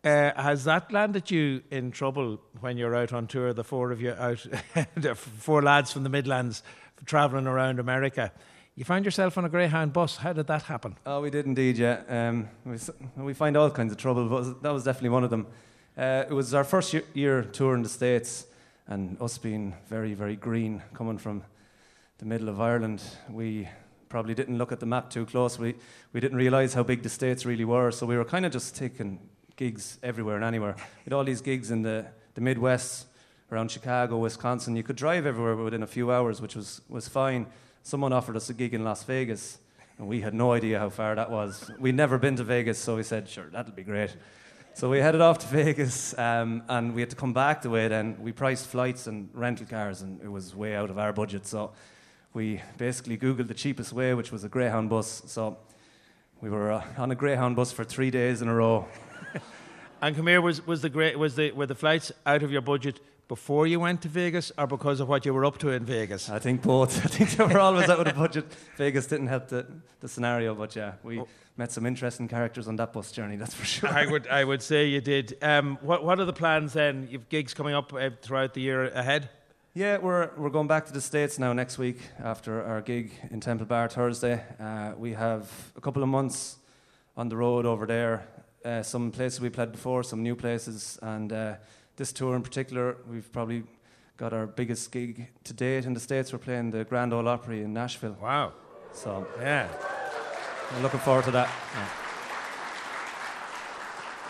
Uh, 0.04 0.32
has 0.42 0.64
that 0.66 0.92
landed 0.92 1.32
you 1.32 1.62
in 1.72 1.92
trouble 1.92 2.40
when 2.62 2.78
you're 2.78 2.96
out 2.96 3.12
on 3.14 3.28
tour? 3.28 3.54
The 3.54 3.64
four 3.64 3.92
of 3.92 4.00
you 4.02 4.12
out, 4.12 4.46
the 4.96 5.16
four 5.16 5.62
lads 5.64 5.92
from 5.92 6.04
the 6.04 6.10
Midlands, 6.10 6.64
traveling 7.06 7.48
around 7.48 7.80
America. 7.80 8.32
You 8.76 8.86
found 8.86 9.06
yourself 9.06 9.38
on 9.38 9.46
a 9.46 9.50
Greyhound 9.50 9.94
bus. 9.94 10.18
How 10.18 10.34
did 10.34 10.48
that 10.48 10.64
happen? 10.64 10.96
Oh, 11.06 11.22
we 11.22 11.30
did 11.30 11.46
indeed, 11.46 11.78
yeah. 11.78 12.02
Um, 12.10 12.50
we, 12.66 12.78
we 13.24 13.34
find 13.34 13.56
all 13.58 13.72
kinds 13.72 13.92
of 13.92 13.98
trouble, 13.98 14.28
but 14.30 14.62
that 14.62 14.74
was 14.74 14.84
definitely 14.84 15.10
one 15.10 15.24
of 15.24 15.30
them. 15.30 15.48
Uh, 15.98 16.26
it 16.30 16.34
was 16.34 16.54
our 16.54 16.64
first 16.66 16.94
year, 16.94 17.04
year 17.14 17.44
tour 17.44 17.74
in 17.74 17.82
the 17.84 17.90
States, 17.90 18.46
and 18.88 19.18
us 19.22 19.38
being 19.40 19.74
very, 19.90 20.14
very 20.14 20.36
green, 20.36 20.84
coming 20.94 21.18
from 21.18 21.42
the 22.18 22.26
middle 22.26 22.50
of 22.50 22.60
Ireland, 22.60 23.02
we 23.30 23.68
probably 24.16 24.34
didn't 24.34 24.58
look 24.58 24.72
at 24.72 24.80
the 24.80 24.86
map 24.86 25.10
too 25.10 25.26
close. 25.26 25.60
We, 25.60 25.76
we 26.14 26.22
didn't 26.22 26.38
realise 26.38 26.74
how 26.74 26.84
big 26.84 27.04
the 27.04 27.10
States 27.10 27.46
really 27.46 27.66
were, 27.66 27.92
so 27.92 28.06
we 28.06 28.16
were 28.16 28.24
kind 28.24 28.46
of 28.46 28.54
just 28.54 28.74
taking 28.74 29.20
gigs 29.58 30.00
everywhere 30.02 30.38
and 30.38 30.46
anywhere. 30.46 30.78
We 30.78 31.04
had 31.04 31.12
all 31.12 31.26
these 31.26 31.42
gigs 31.42 31.70
in 31.70 31.82
the, 31.82 32.06
the 32.34 32.40
Midwest, 32.40 33.08
around 33.52 33.72
Chicago, 33.72 34.18
Wisconsin. 34.20 34.78
You 34.78 34.84
could 34.84 34.96
drive 34.96 35.26
everywhere 35.26 35.58
within 35.58 35.84
a 35.84 35.88
few 35.88 36.14
hours, 36.14 36.40
which 36.40 36.56
was, 36.56 36.80
was 36.88 37.10
fine. 37.10 37.48
Someone 37.84 38.14
offered 38.14 38.38
us 38.38 38.50
a 38.50 38.54
gig 38.54 38.74
in 38.74 38.86
Las 38.86 39.04
Vegas, 39.04 39.58
and 39.98 40.08
we 40.08 40.22
had 40.22 40.34
no 40.34 40.54
idea 40.54 40.80
how 40.80 40.90
far 40.90 41.14
that 41.16 41.30
was. 41.30 41.70
We'd 41.78 41.96
never 41.96 42.18
been 42.18 42.38
to 42.38 42.46
Vegas, 42.46 42.80
so 42.80 42.96
we 42.96 43.04
said, 43.04 43.28
sure, 43.28 43.50
that'll 43.52 43.74
be 43.74 43.84
great. 43.84 44.16
So 44.76 44.90
we 44.90 45.00
headed 45.00 45.20
off 45.20 45.40
to 45.40 45.48
Vegas, 45.64 46.18
um, 46.18 46.64
and 46.70 46.96
we 46.96 47.02
had 47.02 47.10
to 47.10 47.18
come 47.18 47.34
back 47.34 47.64
the 47.64 47.70
way 47.70 47.90
then. 47.90 48.16
We 48.22 48.32
priced 48.32 48.68
flights 48.68 49.08
and 49.08 49.28
rental 49.34 49.66
cars, 49.66 50.04
and 50.04 50.22
it 50.22 50.32
was 50.32 50.56
way 50.56 50.74
out 50.74 50.90
of 50.90 50.98
our 50.98 51.12
budget. 51.12 51.46
So 51.46 51.74
we 52.36 52.62
basically 52.78 53.18
Googled 53.18 53.48
the 53.48 53.54
cheapest 53.54 53.94
way, 53.94 54.14
which 54.14 54.32
was 54.32 54.44
a 54.44 54.50
Greyhound 54.50 54.90
bus. 54.90 55.24
So 55.26 55.58
we 56.42 56.50
were 56.50 56.74
uh, 56.74 56.84
on 56.98 57.10
a 57.10 57.16
Greyhound 57.16 57.56
bus 57.56 57.72
for 57.72 57.84
three 57.84 58.12
days 58.12 58.42
in 58.44 58.48
a 58.48 58.54
row. 58.54 58.86
And 60.02 60.16
come 60.16 60.28
here, 60.28 60.42
was 60.42 60.68
was 60.68 60.82
the 60.82 60.90
great 60.90 61.18
was 61.18 61.36
the 61.36 61.52
were 61.54 61.66
the 61.66 61.74
flights 61.74 62.12
out 62.26 62.44
of 62.44 62.52
your 62.52 62.62
budget 62.62 63.00
before 63.28 63.66
you 63.66 63.80
went 63.80 64.02
to 64.02 64.10
Vegas, 64.10 64.52
or 64.58 64.68
because 64.68 65.00
of 65.00 65.08
what 65.08 65.26
you 65.26 65.34
were 65.34 65.46
up 65.46 65.58
to 65.60 65.70
in 65.70 65.86
Vegas? 65.86 66.30
I 66.30 66.38
think 66.38 66.62
both. 66.62 67.04
I 67.06 67.08
think 67.08 67.32
they 67.32 67.44
were 67.44 67.60
always 67.60 67.90
out 67.90 68.00
of 68.00 68.06
the 68.06 68.14
budget. 68.14 68.46
Vegas 68.76 69.08
didn't 69.08 69.28
help 69.28 69.48
the, 69.48 69.66
the 70.02 70.08
scenario, 70.08 70.54
but 70.54 70.76
yeah, 70.76 70.96
we 71.02 71.24
met 71.58 71.72
some 71.72 71.86
interesting 71.86 72.28
characters 72.28 72.68
on 72.68 72.76
that 72.76 72.92
bus 72.92 73.12
journey, 73.12 73.38
that's 73.38 73.56
for 73.56 73.66
sure. 73.66 73.90
I 73.90 74.06
would 74.06 74.28
I 74.28 74.44
would 74.44 74.62
say 74.62 74.86
you 74.88 75.02
did. 75.02 75.38
Um, 75.42 75.80
what 75.82 76.04
what 76.04 76.20
are 76.20 76.26
the 76.26 76.34
plans 76.34 76.74
then? 76.74 77.08
You've 77.10 77.30
gigs 77.30 77.54
coming 77.54 77.74
up 77.74 77.94
uh, 77.94 78.10
throughout 78.22 78.54
the 78.54 78.62
year 78.62 78.84
ahead. 78.90 79.30
Yeah, 79.78 79.98
we're, 79.98 80.30
we're 80.38 80.50
going 80.52 80.68
back 80.68 80.86
to 80.86 80.94
the 80.94 81.02
States 81.02 81.38
now 81.38 81.52
next 81.52 81.78
week 81.78 81.98
after 82.24 82.64
our 82.64 82.80
gig 82.82 83.12
in 83.30 83.42
Temple 83.42 83.66
Bar 83.66 83.90
Thursday. 83.90 84.42
Uh, 84.58 84.94
we 84.98 85.12
have 85.12 85.52
a 85.76 85.82
couple 85.82 86.02
of 86.02 86.08
months 86.08 86.56
on 87.18 87.28
the 87.28 87.36
road 87.36 87.66
over 87.66 87.86
there. 87.86 88.26
Uh, 88.64 88.82
some 88.82 89.12
places 89.12 89.42
we 89.42 89.50
played 89.50 89.74
before, 89.74 90.02
some 90.02 90.24
new 90.24 90.34
places, 90.34 90.98
and 91.02 91.34
uh, 91.34 91.56
this 91.98 92.14
tour 92.14 92.38
in 92.38 92.42
particular, 92.42 92.96
we've 93.10 93.30
probably 93.34 93.64
got 94.16 94.32
our 94.32 94.48
biggest 94.48 94.94
gig 94.94 95.28
to 95.44 95.52
date 95.52 95.86
in 95.86 95.94
the 95.94 96.00
States. 96.00 96.32
We're 96.32 96.40
playing 96.40 96.72
the 96.72 96.86
Grand 96.86 97.14
Ole 97.14 97.28
Opry 97.28 97.62
in 97.62 97.74
Nashville. 97.74 98.16
Wow. 98.22 98.54
So 98.94 99.28
Yeah. 99.42 99.68
I'm 100.72 100.84
looking 100.84 101.02
forward 101.02 101.26
to 101.26 101.32
that. 101.32 101.50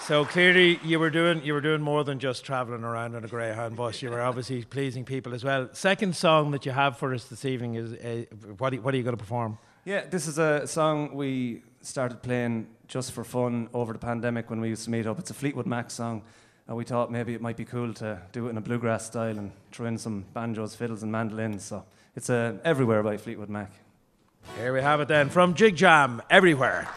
So 0.08 0.24
clearly, 0.24 0.80
you 0.84 1.00
were 1.00 1.10
doing 1.10 1.44
you 1.44 1.54
were 1.54 1.62
doing 1.62 1.82
more 1.82 2.04
than 2.04 2.20
just 2.20 2.46
travelling 2.46 2.84
around 2.84 3.16
on 3.16 3.26
a 3.26 3.28
greyhound 3.28 3.76
bus. 3.76 4.04
You 4.04 4.12
were 4.12 4.22
obviously 4.22 4.64
pleasing 4.64 5.04
people 5.04 5.34
as 5.34 5.44
well. 5.44 5.70
Second 5.74 6.16
song 6.16 6.52
that 6.52 6.64
you 6.64 6.72
have 6.74 7.00
for 7.00 7.12
us 7.12 7.26
this 7.26 7.44
evening 7.44 7.74
is 7.74 7.94
uh, 7.94 8.26
what, 8.60 8.72
are, 8.72 8.78
what 8.82 8.94
are 8.94 8.98
you 8.98 9.04
going 9.04 9.18
to 9.18 9.20
perform? 9.20 9.58
Yeah, 9.84 10.06
this 10.06 10.28
is 10.28 10.38
a 10.38 10.68
song 10.68 11.16
we 11.16 11.64
started 11.82 12.22
playing 12.22 12.68
just 12.88 13.14
for 13.14 13.24
fun 13.24 13.68
over 13.74 13.94
the 13.94 14.00
pandemic 14.00 14.52
when 14.52 14.62
we 14.62 14.70
used 14.70 14.84
to 14.84 14.92
meet 14.92 15.08
up. 15.08 15.18
It's 15.18 15.32
a 15.32 15.34
Fleetwood 15.34 15.66
Mac 15.66 15.90
song, 15.90 16.22
and 16.68 16.78
we 16.78 16.84
thought 16.84 17.12
maybe 17.12 17.34
it 17.34 17.42
might 17.42 17.58
be 17.58 17.66
cool 17.66 17.92
to 17.96 18.22
do 18.32 18.46
it 18.46 18.52
in 18.52 18.58
a 18.58 18.62
bluegrass 18.62 19.08
style 19.08 19.36
and 19.40 19.52
throw 19.72 19.88
in 19.88 19.98
some 19.98 20.24
banjos, 20.36 20.76
fiddles, 20.76 21.02
and 21.02 21.12
mandolins. 21.12 21.64
So 21.66 21.84
it's 22.16 22.30
uh, 22.30 22.60
Everywhere 22.64 23.02
by 23.02 23.18
Fleetwood 23.18 23.50
Mac. 23.50 23.72
Here 24.56 24.72
we 24.72 24.82
have 24.84 25.02
it 25.02 25.08
then 25.08 25.30
from 25.30 25.56
Jig 25.56 25.76
Jam, 25.76 26.22
Everywhere. 26.30 26.88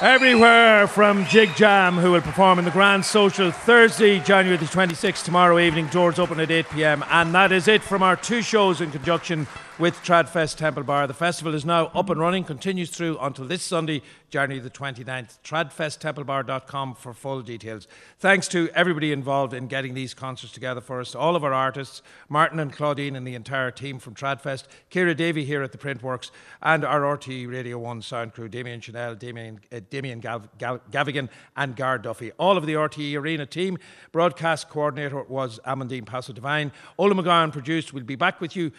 Everywhere 0.00 0.86
from 0.86 1.26
Jig 1.26 1.54
Jam, 1.56 1.98
who 1.98 2.12
will 2.12 2.22
perform 2.22 2.58
in 2.58 2.64
the 2.64 2.70
Grand 2.70 3.04
Social 3.04 3.50
Thursday, 3.50 4.18
January 4.20 4.56
the 4.56 4.64
26th, 4.64 5.24
tomorrow 5.24 5.58
evening. 5.58 5.88
Doors 5.88 6.18
open 6.18 6.40
at 6.40 6.50
8 6.50 6.70
pm. 6.70 7.04
And 7.10 7.34
that 7.34 7.52
is 7.52 7.68
it 7.68 7.82
from 7.82 8.02
our 8.02 8.16
two 8.16 8.40
shows 8.40 8.80
in 8.80 8.90
conjunction 8.90 9.46
with 9.80 9.96
Tradfest 10.02 10.56
Temple 10.56 10.82
Bar. 10.82 11.06
The 11.06 11.14
festival 11.14 11.54
is 11.54 11.64
now 11.64 11.86
up 11.94 12.10
and 12.10 12.20
running, 12.20 12.44
continues 12.44 12.90
through 12.90 13.16
until 13.18 13.46
this 13.46 13.62
Sunday, 13.62 14.02
January 14.28 14.60
the 14.60 14.68
29th. 14.68 15.38
TradfestTempleBar.com 15.42 16.94
for 16.96 17.14
full 17.14 17.40
details. 17.40 17.88
Thanks 18.18 18.46
to 18.48 18.68
everybody 18.74 19.10
involved 19.10 19.54
in 19.54 19.68
getting 19.68 19.94
these 19.94 20.12
concerts 20.12 20.52
together 20.52 20.82
for 20.82 21.00
us, 21.00 21.14
all 21.14 21.34
of 21.34 21.44
our 21.44 21.54
artists, 21.54 22.02
Martin 22.28 22.60
and 22.60 22.70
Claudine 22.70 23.16
and 23.16 23.26
the 23.26 23.34
entire 23.34 23.70
team 23.70 23.98
from 23.98 24.14
Tradfest, 24.14 24.64
Kira 24.90 25.16
Davey 25.16 25.46
here 25.46 25.62
at 25.62 25.72
the 25.72 25.78
Printworks, 25.78 26.30
and 26.62 26.84
our 26.84 27.00
RTÉ 27.00 27.50
Radio 27.50 27.78
1 27.78 28.02
sound 28.02 28.34
crew, 28.34 28.50
Damien 28.50 28.82
Chanel, 28.82 29.14
Damien, 29.14 29.60
uh, 29.72 29.80
Damien 29.88 30.20
Gav- 30.20 30.50
Gav- 30.58 30.82
Gavigan, 30.90 31.30
and 31.56 31.74
Gar 31.74 31.96
Duffy. 31.96 32.32
All 32.32 32.58
of 32.58 32.66
the 32.66 32.74
RTE 32.74 33.16
Arena 33.16 33.46
team. 33.46 33.78
Broadcast 34.12 34.68
coordinator 34.68 35.22
was 35.22 35.58
Amandine 35.66 36.04
Paso 36.04 36.34
Divine. 36.34 36.70
Ola 36.98 37.14
McGowan 37.14 37.50
produced. 37.50 37.94
We'll 37.94 38.04
be 38.04 38.14
back 38.16 38.42
with 38.42 38.54
you 38.54 38.72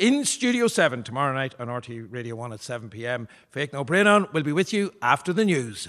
in 0.00 0.24
Studio 0.24 0.45
7 0.68 1.02
tomorrow 1.02 1.34
night 1.34 1.54
on 1.58 1.66
RTÉ 1.66 2.06
Radio 2.08 2.36
1 2.36 2.52
at 2.52 2.60
7 2.60 2.88
pm. 2.88 3.26
Fake 3.50 3.72
No 3.72 3.82
Brain 3.82 4.06
On 4.06 4.28
will 4.32 4.44
be 4.44 4.52
with 4.52 4.72
you 4.72 4.92
after 5.02 5.32
the 5.32 5.44
news. 5.44 5.88